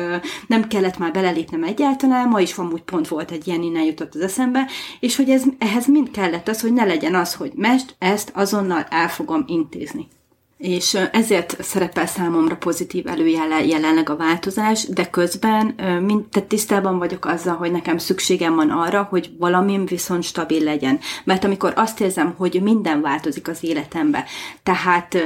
nem 0.47 0.67
kellett 0.67 0.97
már 0.97 1.11
belelépnem 1.11 1.63
egyáltalán, 1.63 2.27
ma 2.27 2.41
is 2.41 2.55
van 2.55 2.71
úgy 2.73 2.83
pont 2.83 3.07
volt 3.07 3.31
egy 3.31 3.47
ilyen, 3.47 3.61
innen 3.61 3.83
jutott 3.83 4.15
az 4.15 4.21
eszembe, 4.21 4.67
és 4.99 5.15
hogy 5.15 5.29
ez, 5.29 5.43
ehhez 5.57 5.87
mind 5.87 6.11
kellett 6.11 6.47
az, 6.47 6.61
hogy 6.61 6.73
ne 6.73 6.85
legyen 6.85 7.15
az, 7.15 7.33
hogy 7.33 7.51
mest, 7.55 7.95
ezt 7.97 8.31
azonnal 8.33 8.85
el 8.89 9.09
fogom 9.09 9.43
intézni 9.47 10.07
és 10.59 10.97
ezért 11.11 11.63
szerepel 11.63 12.05
számomra 12.05 12.55
pozitív 12.55 13.07
előjele 13.07 13.65
jelenleg 13.65 14.09
a 14.09 14.15
változás, 14.15 14.87
de 14.87 15.09
közben 15.09 15.75
mind, 16.05 16.25
tehát 16.25 16.49
tisztában 16.49 16.97
vagyok 16.97 17.25
azzal, 17.25 17.55
hogy 17.55 17.71
nekem 17.71 17.97
szükségem 17.97 18.55
van 18.55 18.69
arra, 18.69 19.07
hogy 19.09 19.31
valamim 19.37 19.85
viszont 19.85 20.23
stabil 20.23 20.63
legyen. 20.63 20.99
Mert 21.23 21.43
amikor 21.43 21.73
azt 21.75 22.01
érzem, 22.01 22.33
hogy 22.37 22.59
minden 22.63 23.01
változik 23.01 23.47
az 23.47 23.57
életembe, 23.61 24.25
tehát 24.63 25.17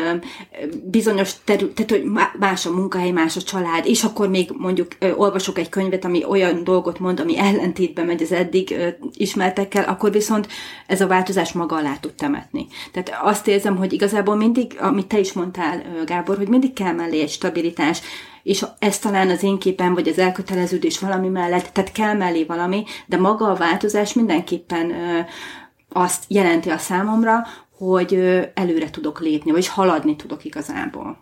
bizonyos 0.84 1.32
terület, 1.44 1.74
tehát 1.74 1.92
hogy 1.92 2.04
más 2.40 2.66
a 2.66 2.72
munkahely, 2.72 3.12
más 3.12 3.36
a 3.36 3.42
család, 3.42 3.86
és 3.86 4.04
akkor 4.04 4.30
még 4.30 4.50
mondjuk 4.58 4.88
olvasok 5.16 5.58
egy 5.58 5.70
könyvet, 5.70 6.06
ami 6.06 6.26
olyan 6.26 6.64
dolgot 6.64 7.00
mond, 7.00 7.20
ami 7.20 7.38
ellentétben 7.38 8.06
megy 8.06 8.22
az 8.22 8.32
eddig 8.32 8.76
ismertekkel, 9.14 9.84
akkor 9.84 10.12
viszont 10.12 10.48
ez 10.88 11.02
a 11.02 11.08
változás 11.08 11.52
maga 11.52 11.76
alá 11.76 11.98
tud 12.00 12.14
temetni. 12.14 12.68
Tehát 12.92 13.14
azt 13.24 13.48
érzem, 13.48 13.78
hogy 13.78 13.94
igazából 13.94 14.36
mindig, 14.36 14.78
amit 14.80 15.08
te 15.08 15.22
is 15.24 15.34
mondtál, 15.34 15.84
Gábor, 16.06 16.38
hogy 16.38 16.48
mindig 16.48 16.74
kell 16.74 16.94
mellé 16.94 17.22
egy 17.22 17.30
stabilitás, 17.30 18.02
és 18.44 18.66
ez 18.80 19.00
talán 19.00 19.30
az 19.30 19.44
én 19.44 19.60
képen, 19.60 19.94
vagy 19.94 20.08
az 20.08 20.18
elköteleződés 20.18 21.00
valami 21.00 21.28
mellett, 21.28 21.70
tehát 21.74 21.92
kell 21.92 22.14
mellé 22.14 22.44
valami, 22.44 22.84
de 23.06 23.18
maga 23.18 23.50
a 23.50 23.56
változás 23.56 24.14
mindenképpen 24.14 24.94
azt 25.90 26.24
jelenti 26.28 26.70
a 26.70 26.78
számomra, 26.78 27.44
hogy 27.78 28.14
előre 28.54 28.90
tudok 28.90 29.20
lépni, 29.20 29.52
vagy 29.52 29.68
haladni 29.68 30.16
tudok 30.16 30.46
igazából. 30.46 31.18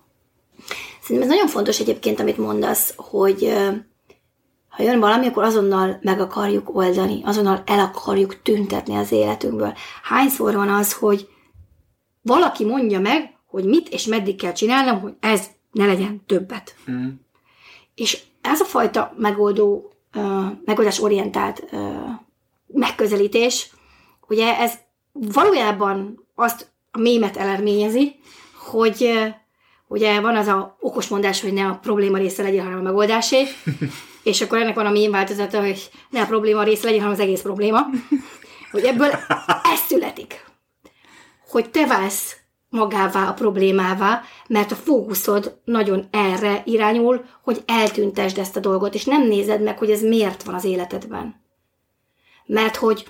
Szerintem 1.01 1.29
ez 1.29 1.35
nagyon 1.35 1.47
fontos 1.47 1.79
egyébként, 1.79 2.19
amit 2.19 2.37
mondasz, 2.37 2.93
hogy 2.95 3.53
ha 4.69 4.83
jön 4.83 4.99
valami, 4.99 5.27
akkor 5.27 5.43
azonnal 5.43 5.99
meg 6.01 6.19
akarjuk 6.19 6.75
oldani, 6.75 7.21
azonnal 7.23 7.63
el 7.65 7.79
akarjuk 7.79 8.41
tüntetni 8.41 8.95
az 8.95 9.11
életünkből. 9.11 9.73
Hányszor 10.03 10.55
van 10.55 10.69
az, 10.69 10.93
hogy 10.93 11.27
valaki 12.21 12.65
mondja 12.65 12.99
meg, 12.99 13.33
hogy 13.51 13.65
mit 13.65 13.89
és 13.89 14.05
meddig 14.05 14.35
kell 14.35 14.51
csinálnom, 14.51 14.99
hogy 14.99 15.13
ez 15.19 15.45
ne 15.71 15.85
legyen 15.85 16.25
többet. 16.25 16.75
Mm. 16.91 17.09
És 17.95 18.21
ez 18.41 18.59
a 18.59 18.65
fajta 18.65 19.13
megoldó, 19.17 19.93
uh, 20.15 20.45
megoldásorientált 20.65 21.63
uh, 21.71 21.79
megközelítés, 22.67 23.69
ugye 24.27 24.57
ez 24.57 24.73
valójában 25.11 26.27
azt 26.35 26.71
a 26.91 26.99
mémet 26.99 27.37
elerményezi, 27.37 28.15
hogy 28.55 29.01
uh, 29.01 29.27
ugye 29.87 30.19
van 30.19 30.35
az 30.35 30.47
a 30.47 30.77
okos 30.79 31.07
mondás, 31.07 31.41
hogy 31.41 31.53
ne 31.53 31.65
a 31.65 31.79
probléma 31.81 32.17
része 32.17 32.43
legyen, 32.43 32.63
hanem 32.63 32.79
a 32.79 32.83
megoldásé, 32.83 33.43
és 34.23 34.41
akkor 34.41 34.57
ennek 34.57 34.75
van 34.75 34.85
a 34.85 34.91
mém 34.91 35.11
változata, 35.11 35.59
hogy 35.59 35.89
ne 36.09 36.21
a 36.21 36.25
probléma 36.25 36.63
része 36.63 36.85
legyen, 36.85 36.99
hanem 36.99 37.15
az 37.15 37.21
egész 37.21 37.41
probléma. 37.41 37.85
Hogy 38.71 38.83
ebből 38.83 39.09
ez 39.73 39.79
születik. 39.87 40.45
Hogy 41.47 41.69
te 41.69 41.87
válsz 41.87 42.41
magává 42.71 43.27
a 43.27 43.33
problémává, 43.33 44.21
mert 44.47 44.71
a 44.71 44.75
fókuszod 44.75 45.59
nagyon 45.63 46.07
erre 46.11 46.61
irányul, 46.65 47.25
hogy 47.43 47.63
eltüntesd 47.65 48.37
ezt 48.37 48.55
a 48.55 48.59
dolgot, 48.59 48.93
és 48.93 49.05
nem 49.05 49.27
nézed 49.27 49.61
meg, 49.61 49.77
hogy 49.77 49.89
ez 49.89 50.01
miért 50.01 50.43
van 50.43 50.55
az 50.55 50.63
életedben. 50.63 51.41
Mert 52.45 52.75
hogy 52.75 53.05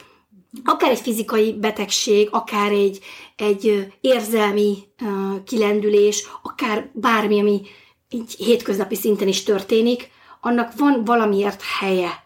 akár 0.63 0.89
egy 0.89 1.00
fizikai 1.00 1.54
betegség, 1.54 2.28
akár 2.32 2.71
egy, 2.71 3.00
egy 3.36 3.93
érzelmi 4.02 4.78
uh, 5.02 5.43
kilendülés, 5.43 6.28
akár 6.43 6.89
bármi, 6.93 7.39
ami 7.39 7.62
így 8.10 8.34
hétköznapi 8.34 8.95
szinten 8.95 9.28
is 9.28 9.43
történik, 9.43 10.10
annak 10.41 10.74
van 10.78 11.04
valamiért 11.04 11.62
helye. 11.80 12.24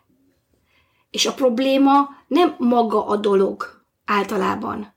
És 1.10 1.26
a 1.26 1.34
probléma 1.34 2.10
nem 2.28 2.56
maga 2.58 3.08
a 3.08 3.16
dolog 3.16 3.84
általában, 4.06 4.95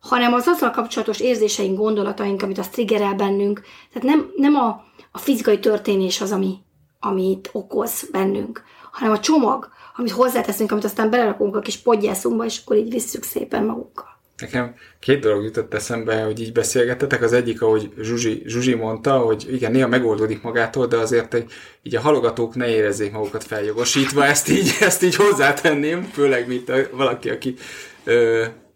hanem 0.00 0.32
az 0.32 0.46
azzal 0.46 0.70
kapcsolatos 0.70 1.20
érzéseink, 1.20 1.78
gondolataink, 1.78 2.42
amit 2.42 2.58
az 2.58 2.68
triggerel 2.68 3.14
bennünk. 3.14 3.60
Tehát 3.92 4.08
nem, 4.08 4.30
nem 4.36 4.54
a, 4.54 4.84
a 5.12 5.18
fizikai 5.18 5.58
történés 5.58 6.20
az, 6.20 6.32
ami, 6.32 6.58
amit 7.00 7.50
okoz 7.52 8.08
bennünk, 8.10 8.62
hanem 8.92 9.12
a 9.12 9.20
csomag, 9.20 9.68
amit 9.96 10.12
hozzáteszünk, 10.12 10.72
amit 10.72 10.84
aztán 10.84 11.10
belerakunk 11.10 11.56
a 11.56 11.60
kis 11.60 11.76
podgyászunkba, 11.76 12.44
és 12.44 12.60
akkor 12.64 12.76
így 12.76 12.90
visszük 12.90 13.22
szépen 13.22 13.64
magukkal. 13.64 14.08
Nekem 14.40 14.74
két 15.00 15.20
dolog 15.20 15.44
jutott 15.44 15.74
eszembe, 15.74 16.22
hogy 16.22 16.40
így 16.40 16.52
beszélgettetek. 16.52 17.22
Az 17.22 17.32
egyik, 17.32 17.62
ahogy 17.62 17.92
Zsuzsi, 18.00 18.42
Zsuzsi 18.46 18.74
mondta, 18.74 19.18
hogy 19.18 19.46
igen, 19.52 19.72
néha 19.72 19.88
megoldódik 19.88 20.42
magától, 20.42 20.86
de 20.86 20.96
azért 20.96 21.34
egy, 21.34 21.52
így 21.82 21.96
a 21.96 22.00
halogatók 22.00 22.54
ne 22.54 22.68
érezzék 22.68 23.12
magukat 23.12 23.44
feljogosítva, 23.44 24.24
ezt 24.24 24.48
így, 24.48 24.76
ezt 24.80 25.02
így 25.02 25.14
hozzátenném, 25.14 26.02
főleg 26.02 26.48
mint 26.48 26.68
a, 26.68 26.76
valaki, 26.92 27.30
aki 27.30 27.54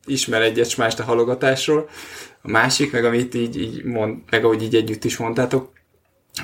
ismer 0.07 0.43
egyet 0.43 0.77
mást 0.77 1.01
a 1.01 1.05
halogatásról. 1.05 1.89
A 2.43 2.51
másik, 2.51 2.93
meg 2.93 3.05
amit 3.05 3.35
így, 3.35 3.57
így 3.61 3.85
mond, 3.85 4.19
meg 4.31 4.45
ahogy 4.45 4.63
így 4.63 4.75
együtt 4.75 5.05
is 5.05 5.17
mondtátok, 5.17 5.73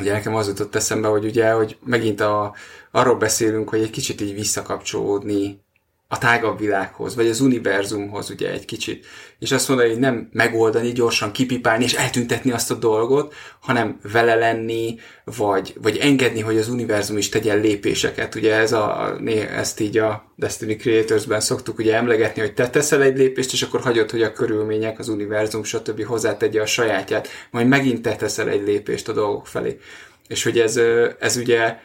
ugye 0.01 0.13
nekem 0.13 0.35
az 0.35 0.47
jutott 0.47 0.75
eszembe, 0.75 1.09
hogy 1.09 1.25
ugye, 1.25 1.53
hogy 1.53 1.77
megint 1.85 2.21
a, 2.21 2.55
arról 2.91 3.17
beszélünk, 3.17 3.69
hogy 3.69 3.81
egy 3.81 3.91
kicsit 3.91 4.21
így 4.21 4.35
visszakapcsolódni 4.35 5.61
a 6.13 6.19
tágabb 6.19 6.59
világhoz, 6.59 7.15
vagy 7.15 7.27
az 7.27 7.41
univerzumhoz 7.41 8.31
ugye 8.31 8.51
egy 8.51 8.65
kicsit. 8.65 9.07
És 9.39 9.53
azt 9.53 9.69
mondani, 9.69 9.89
hogy 9.89 9.99
nem 9.99 10.29
megoldani, 10.33 10.93
gyorsan 10.93 11.33
kipipálni 11.33 11.85
és 11.85 11.93
eltüntetni 11.93 12.51
azt 12.51 12.71
a 12.71 12.75
dolgot, 12.75 13.35
hanem 13.61 13.99
vele 14.13 14.35
lenni, 14.35 14.99
vagy, 15.25 15.75
vagy 15.83 15.97
engedni, 15.97 16.41
hogy 16.41 16.57
az 16.57 16.69
univerzum 16.69 17.17
is 17.17 17.29
tegyen 17.29 17.61
lépéseket. 17.61 18.35
Ugye 18.35 18.55
ez 18.55 18.73
a, 18.73 19.17
ezt 19.57 19.81
így 19.81 19.99
a 19.99 20.33
Destiny 20.37 20.77
Creators-ben 20.77 21.41
szoktuk 21.41 21.79
ugye 21.79 21.97
emlegetni, 21.97 22.41
hogy 22.41 22.55
te 22.55 22.71
teszel 22.71 23.03
egy 23.03 23.17
lépést, 23.17 23.53
és 23.53 23.63
akkor 23.63 23.81
hagyod, 23.81 24.11
hogy 24.11 24.23
a 24.23 24.33
körülmények, 24.33 24.99
az 24.99 25.09
univerzum, 25.09 25.65
stb. 25.65 26.05
hozzátegye 26.05 26.61
a 26.61 26.67
sajátját, 26.67 27.29
majd 27.51 27.67
megint 27.67 28.03
te 28.03 28.17
teszel 28.17 28.49
egy 28.49 28.63
lépést 28.63 29.09
a 29.09 29.13
dolgok 29.13 29.47
felé. 29.47 29.79
És 30.29 30.43
hogy 30.43 30.59
ez, 30.59 30.81
ez 31.19 31.37
ugye 31.37 31.77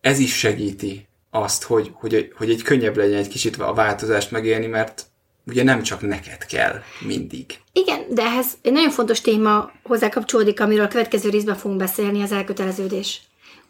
ez 0.00 0.18
is 0.18 0.38
segíti 0.38 1.10
azt, 1.34 1.62
hogy, 1.62 1.90
hogy, 1.94 2.32
hogy 2.36 2.50
egy 2.50 2.62
könnyebb 2.62 2.96
legyen 2.96 3.18
egy 3.18 3.28
kicsit 3.28 3.56
a 3.56 3.74
változást 3.74 4.30
megélni, 4.30 4.66
mert 4.66 5.06
ugye 5.46 5.62
nem 5.62 5.82
csak 5.82 6.00
neked 6.00 6.46
kell 6.46 6.82
mindig. 7.00 7.58
Igen, 7.72 8.04
de 8.10 8.22
ehhez 8.22 8.46
egy 8.62 8.72
nagyon 8.72 8.90
fontos 8.90 9.20
téma 9.20 9.70
hozzá 9.82 10.08
kapcsolódik, 10.08 10.60
amiről 10.60 10.84
a 10.84 10.88
következő 10.88 11.30
részben 11.30 11.56
fogunk 11.56 11.80
beszélni, 11.80 12.22
az 12.22 12.32
elköteleződés. 12.32 13.20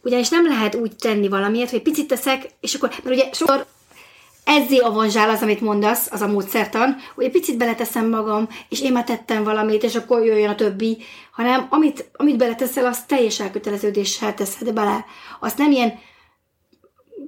Ugyanis 0.02 0.28
nem 0.28 0.46
lehet 0.46 0.74
úgy 0.74 0.96
tenni 0.96 1.28
valamiért, 1.28 1.70
hogy 1.70 1.82
picit 1.82 2.08
teszek, 2.08 2.48
és 2.60 2.74
akkor, 2.74 2.88
mert 2.88 3.16
ugye 3.16 3.28
sokszor 3.32 3.66
ezzé 4.44 4.76
avanzsál 4.76 5.30
az, 5.30 5.42
amit 5.42 5.60
mondasz, 5.60 6.08
az 6.10 6.20
a 6.20 6.26
módszertan, 6.26 6.96
hogy 7.14 7.24
egy 7.24 7.30
picit 7.30 7.56
beleteszem 7.56 8.08
magam, 8.08 8.48
és 8.68 8.80
én 8.80 8.92
már 8.92 9.04
tettem 9.04 9.44
valamit, 9.44 9.82
és 9.82 9.94
akkor 9.94 10.24
jöjjön 10.24 10.50
a 10.50 10.54
többi, 10.54 10.98
hanem 11.32 11.66
amit, 11.70 12.10
amit 12.12 12.36
beleteszel, 12.36 12.86
azt 12.86 13.06
teljes 13.06 13.40
elköteleződéssel 13.40 14.34
teszed 14.34 14.72
bele. 14.72 15.04
Azt 15.40 15.58
nem 15.58 15.70
ilyen 15.70 15.98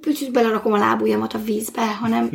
picit 0.04 0.32
belerakom 0.32 0.72
a 0.72 0.78
lábujjamat 0.78 1.32
a 1.32 1.38
vízbe, 1.44 1.86
hanem 1.86 2.30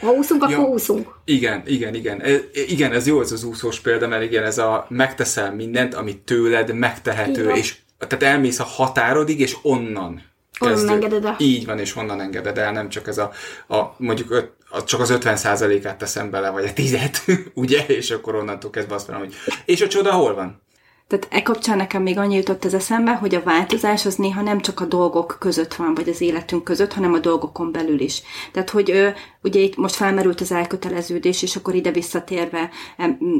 ha 0.00 0.10
úszunk, 0.10 0.42
akkor 0.42 0.54
ja, 0.64 0.68
úszunk. 0.68 1.08
Igen, 1.24 1.62
igen, 1.66 1.94
igen. 1.94 2.20
E, 2.20 2.36
igen, 2.52 2.92
ez 2.92 3.06
jó 3.06 3.20
ez 3.20 3.32
az 3.32 3.44
úszós 3.44 3.80
példa, 3.80 4.08
mert 4.08 4.22
igen, 4.22 4.44
ez 4.44 4.58
a 4.58 4.86
megteszel 4.88 5.54
mindent, 5.54 5.94
amit 5.94 6.18
tőled 6.18 6.74
megtehető, 6.74 7.50
és 7.50 7.76
tehát 7.98 8.34
elmész 8.34 8.58
a 8.58 8.64
határodig, 8.64 9.40
és 9.40 9.56
onnan 9.62 10.22
Onnan 10.60 10.88
engeded 10.88 11.24
el. 11.24 11.36
Így 11.38 11.66
van, 11.66 11.78
és 11.78 11.96
onnan 11.96 12.20
engeded 12.20 12.58
el, 12.58 12.72
nem 12.72 12.88
csak 12.88 13.06
ez 13.06 13.18
a, 13.18 13.30
a 13.68 13.94
mondjuk 13.96 14.30
öt, 14.30 14.52
a, 14.70 14.84
csak 14.84 15.00
az 15.00 15.18
50%-át 15.20 15.98
teszem 15.98 16.30
bele, 16.30 16.50
vagy 16.50 16.64
a 16.64 16.72
tizet, 16.72 17.24
ugye, 17.54 17.86
és 17.86 18.10
akkor 18.10 18.34
onnantól 18.34 18.70
kezdve 18.70 18.94
azt 18.94 19.08
mondom, 19.08 19.26
hogy 19.26 19.36
és 19.64 19.80
a 19.80 19.88
csoda 19.88 20.12
hol 20.12 20.34
van? 20.34 20.62
Tehát 21.08 21.28
e 21.30 21.42
kapcsán 21.42 21.76
nekem 21.76 22.02
még 22.02 22.18
annyi 22.18 22.34
jutott 22.34 22.64
az 22.64 22.74
eszembe, 22.74 23.12
hogy 23.14 23.34
a 23.34 23.42
változás 23.42 24.06
az 24.06 24.14
néha 24.14 24.42
nem 24.42 24.60
csak 24.60 24.80
a 24.80 24.84
dolgok 24.84 25.36
között 25.38 25.74
van, 25.74 25.94
vagy 25.94 26.08
az 26.08 26.20
életünk 26.20 26.64
között, 26.64 26.92
hanem 26.92 27.12
a 27.12 27.18
dolgokon 27.18 27.72
belül 27.72 28.00
is. 28.00 28.22
Tehát, 28.52 28.70
hogy 28.70 28.90
ö, 28.90 29.08
ugye 29.42 29.60
itt 29.60 29.76
most 29.76 29.94
felmerült 29.94 30.40
az 30.40 30.52
elköteleződés, 30.52 31.42
és 31.42 31.56
akkor 31.56 31.74
ide 31.74 31.90
visszatérve 31.90 32.70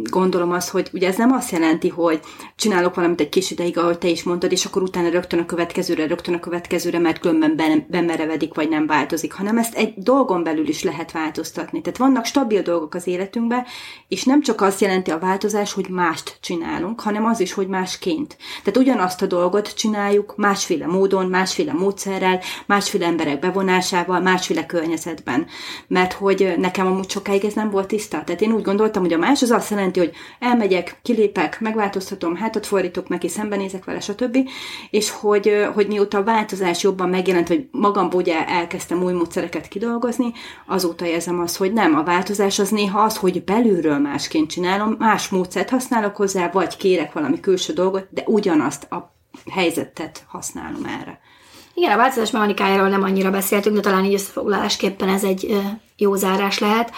gondolom 0.03 0.53
azt, 0.53 0.69
hogy 0.69 0.91
ugye 0.93 1.09
ez 1.09 1.17
nem 1.17 1.33
azt 1.33 1.51
jelenti, 1.51 1.89
hogy 1.89 2.21
csinálok 2.57 2.95
valamit 2.95 3.21
egy 3.21 3.29
kis 3.29 3.51
ideig, 3.51 3.79
ahogy 3.79 3.99
te 3.99 4.09
is 4.09 4.23
mondtad, 4.23 4.53
és 4.53 4.65
akkor 4.65 4.83
utána 4.83 5.09
rögtön 5.09 5.39
a 5.39 5.47
következőre, 5.47 6.07
rögtön 6.07 6.35
a 6.35 6.41
következőre, 6.41 6.99
mert 6.99 7.19
különben 7.19 7.87
bemerevedik, 7.89 8.55
vagy 8.55 8.69
nem 8.69 8.87
változik, 8.87 9.33
hanem 9.33 9.59
ezt 9.59 9.75
egy 9.75 9.95
dolgon 9.97 10.43
belül 10.43 10.69
is 10.69 10.83
lehet 10.83 11.13
változtatni. 11.13 11.81
Tehát 11.81 11.99
vannak 11.99 12.25
stabil 12.25 12.63
dolgok 12.63 12.95
az 12.95 13.07
életünkben, 13.07 13.65
és 14.09 14.25
nem 14.25 14.43
csak 14.43 14.61
azt 14.61 14.81
jelenti 14.81 15.11
a 15.11 15.19
változás, 15.19 15.73
hogy 15.73 15.89
mást 15.89 16.39
csinálunk, 16.41 17.01
hanem 17.01 17.25
az 17.25 17.41
is, 17.41 17.53
hogy 17.55 17.69
másként. 17.69 18.37
Tehát 18.65 18.77
ugyanazt 18.77 19.23
a 19.23 19.27
dolgot 19.27 19.75
csináljuk 19.75 20.37
másféle 20.37 20.87
módon, 20.87 21.27
másféle 21.27 21.73
módszerrel, 21.73 22.41
másféle 22.67 23.07
emberek 23.07 23.39
bevonásával, 23.39 24.21
másféle 24.21 24.67
környezetben. 24.67 25.47
Mert 25.87 26.13
hogy 26.13 26.55
nekem 26.59 26.87
amúgy 26.87 27.11
sokáig 27.11 27.45
ez 27.45 27.53
nem 27.53 27.71
volt 27.71 27.89
tiszta. 27.89 28.23
Tehát 28.25 28.41
én 28.41 28.53
úgy 28.53 28.63
gondoltam, 28.63 29.03
hogy 29.03 29.13
a 29.13 29.19
más 29.19 29.43
az 29.43 29.51
azt 29.51 29.71
jelenti, 29.71 29.99
hogy 29.99 30.13
elmegyek, 30.39 30.99
kilépek, 31.03 31.61
megváltoztatom, 31.61 32.37
hátat 32.37 32.67
fordítok 32.67 33.09
neki, 33.09 33.29
szembenézek 33.29 33.85
vele, 33.85 34.01
stb. 34.01 34.37
És 34.91 35.11
hogy, 35.11 35.67
hogy 35.75 35.87
mióta 35.87 36.19
a 36.19 36.25
változás 36.25 36.83
jobban 36.83 37.09
megjelent, 37.09 37.49
hogy 37.49 37.69
magamból 37.71 38.21
ugye 38.21 38.47
elkezdtem 38.47 39.03
új 39.03 39.13
módszereket 39.13 39.69
kidolgozni, 39.69 40.33
azóta 40.67 41.07
érzem 41.07 41.41
azt, 41.41 41.57
hogy 41.57 41.73
nem, 41.73 41.95
a 41.97 42.03
változás 42.03 42.59
az 42.59 42.69
néha 42.69 43.01
az, 43.01 43.17
hogy 43.17 43.45
belülről 43.45 43.99
másként 43.99 44.51
csinálom, 44.51 44.97
más 44.99 45.29
módszert 45.29 45.71
használok 45.71 46.17
hozzá, 46.17 46.51
vagy 46.53 46.77
kérek 46.77 47.13
valami 47.13 47.41
külső 47.45 47.73
dolgot, 47.73 48.07
de 48.11 48.23
ugyanazt 48.27 48.93
a 48.93 49.15
helyzetet 49.51 50.25
használom 50.29 50.85
erre. 50.85 51.21
Igen, 51.75 51.93
a 51.93 51.97
változás 51.97 52.31
mechanikájáról 52.31 52.89
nem 52.89 53.03
annyira 53.03 53.31
beszéltünk, 53.31 53.77
de 53.77 53.81
talán 53.81 54.05
így 54.05 54.15
összefoglalásképpen 54.15 55.09
ez 55.09 55.25
egy 55.25 55.61
jó 55.97 56.15
zárás 56.15 56.59
lehet, 56.59 56.93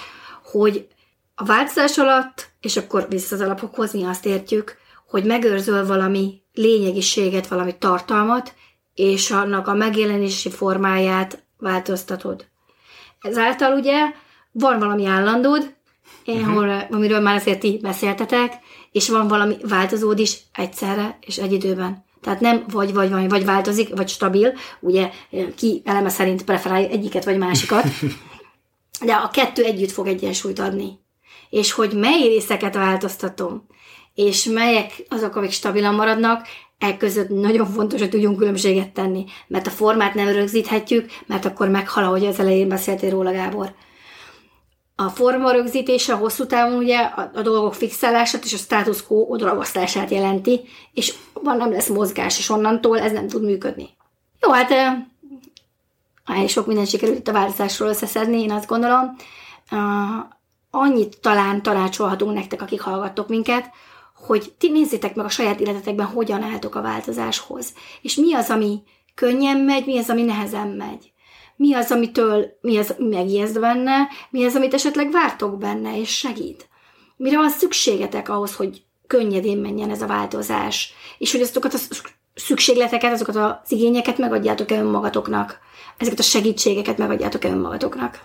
hogy 0.44 0.86
a 1.34 1.44
változás 1.44 1.98
alatt, 1.98 2.48
és 2.60 2.76
akkor 2.76 3.06
vissza 3.08 3.34
az 3.34 3.40
alapokhoz, 3.40 3.92
mi 3.92 4.04
azt 4.04 4.26
értjük, 4.26 4.76
hogy 5.08 5.24
megőrzöl 5.24 5.86
valami 5.86 6.42
lényegiséget, 6.52 7.46
valami 7.46 7.78
tartalmat, 7.78 8.54
és 8.94 9.30
annak 9.30 9.68
a 9.68 9.74
megjelenési 9.74 10.50
formáját 10.50 11.44
változtatod. 11.58 12.44
Ezáltal 13.20 13.78
ugye 13.78 14.12
van 14.52 14.78
valami 14.78 15.06
állandód, 15.06 15.74
uh-huh. 16.26 16.82
amiről 16.90 17.20
már 17.20 17.34
azért 17.34 17.60
ti 17.60 17.78
beszéltetek, 17.82 18.52
és 18.92 19.08
van 19.08 19.28
valami 19.28 19.56
változód 19.68 20.18
is 20.18 20.38
egyszerre 20.52 21.18
és 21.20 21.36
egy 21.36 21.52
időben. 21.52 22.04
Tehát 22.20 22.40
nem 22.40 22.64
vagy, 22.72 22.94
vagy, 22.94 23.10
vagy, 23.10 23.28
vagy 23.28 23.44
változik, 23.44 23.96
vagy 23.96 24.08
stabil, 24.08 24.52
ugye 24.80 25.10
ki 25.56 25.82
eleme 25.84 26.08
szerint 26.08 26.44
preferálja 26.44 26.88
egyiket 26.88 27.24
vagy 27.24 27.38
másikat, 27.38 27.84
de 29.06 29.12
a 29.12 29.28
kettő 29.28 29.64
együtt 29.64 29.90
fog 29.90 30.06
egyensúlyt 30.06 30.58
adni. 30.58 30.98
És 31.50 31.72
hogy 31.72 31.92
mely 31.92 32.22
részeket 32.22 32.74
változtatom, 32.74 33.66
és 34.14 34.44
melyek 34.44 35.06
azok, 35.08 35.36
amik 35.36 35.50
stabilan 35.50 35.94
maradnak, 35.94 36.46
e 36.78 36.96
között 36.96 37.28
nagyon 37.28 37.66
fontos, 37.66 38.00
hogy 38.00 38.10
tudjunk 38.10 38.38
különbséget 38.38 38.92
tenni, 38.92 39.24
mert 39.46 39.66
a 39.66 39.70
formát 39.70 40.14
nem 40.14 40.28
rögzíthetjük, 40.28 41.10
mert 41.26 41.44
akkor 41.44 41.68
meghal, 41.68 42.04
ahogy 42.04 42.26
az 42.26 42.38
elején 42.38 42.68
beszéltél 42.68 43.10
róla, 43.10 43.32
Gábor 43.32 43.74
a 44.96 45.08
forma 45.08 45.50
rögzítése 45.50 46.14
hosszú 46.14 46.46
távon 46.46 46.76
ugye 46.76 46.98
a, 46.98 47.30
a 47.34 47.42
dolgok 47.42 47.74
fixálását 47.74 48.44
és 48.44 48.52
a 48.52 48.56
status 48.56 49.06
quo 49.06 49.26
odragasztását 49.28 50.10
jelenti, 50.10 50.60
és 50.92 51.14
van 51.32 51.56
nem 51.56 51.70
lesz 51.70 51.88
mozgás, 51.88 52.38
és 52.38 52.48
onnantól 52.48 53.00
ez 53.00 53.12
nem 53.12 53.28
tud 53.28 53.44
működni. 53.44 53.88
Jó, 54.40 54.50
hát 54.50 54.70
elég 56.24 56.48
sok 56.48 56.66
mindent 56.66 56.88
sikerült 56.88 57.18
itt 57.18 57.28
a 57.28 57.32
változásról 57.32 57.88
összeszedni, 57.88 58.42
én 58.42 58.50
azt 58.50 58.66
gondolom. 58.66 59.16
Annyit 60.70 61.20
talán 61.20 61.62
tanácsolhatunk 61.62 62.34
nektek, 62.34 62.62
akik 62.62 62.80
hallgattok 62.80 63.28
minket, 63.28 63.70
hogy 64.14 64.52
ti 64.58 64.68
nézzétek 64.70 65.14
meg 65.14 65.24
a 65.24 65.28
saját 65.28 65.60
életetekben, 65.60 66.06
hogyan 66.06 66.42
álltok 66.42 66.74
a 66.74 66.82
változáshoz. 66.82 67.74
És 68.02 68.14
mi 68.14 68.34
az, 68.34 68.50
ami 68.50 68.82
könnyen 69.14 69.56
megy, 69.56 69.86
mi 69.86 69.98
az, 69.98 70.10
ami 70.10 70.22
nehezen 70.22 70.68
megy 70.68 71.12
mi 71.56 71.74
az, 71.74 71.90
amitől 71.90 72.58
mi 72.60 72.76
az 72.76 72.94
megijeszd 72.98 73.60
benne, 73.60 74.08
mi 74.30 74.44
az, 74.44 74.54
amit 74.54 74.74
esetleg 74.74 75.10
vártok 75.10 75.58
benne, 75.58 76.00
és 76.00 76.16
segít. 76.16 76.68
Mire 77.16 77.36
van 77.36 77.50
szükségetek 77.50 78.28
ahhoz, 78.28 78.54
hogy 78.54 78.82
könnyedén 79.06 79.58
menjen 79.58 79.90
ez 79.90 80.02
a 80.02 80.06
változás, 80.06 80.92
és 81.18 81.32
hogy 81.32 81.40
azokat 81.40 81.74
a 81.74 81.78
szükségleteket, 82.34 83.12
azokat 83.12 83.36
az 83.36 83.72
igényeket 83.72 84.18
megadjátok 84.18 84.70
el 84.70 84.84
önmagatoknak, 84.84 85.58
ezeket 85.96 86.18
a 86.18 86.22
segítségeket 86.22 86.98
megadjátok 86.98 87.44
el 87.44 87.50
önmagatoknak. 87.50 88.20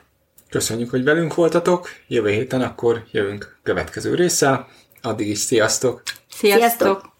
Köszönjük, 0.50 0.90
hogy 0.90 1.04
velünk 1.04 1.36
voltatok. 1.36 1.90
Jövő 2.08 2.30
héten 2.30 2.62
akkor 2.62 3.04
jövünk 3.12 3.60
következő 3.64 4.16
résszel. 4.16 4.68
Addig 5.02 5.28
is 5.28 5.38
sziasztok! 5.38 6.02
Sziasztok! 6.30 6.70
sziasztok. 6.70 7.11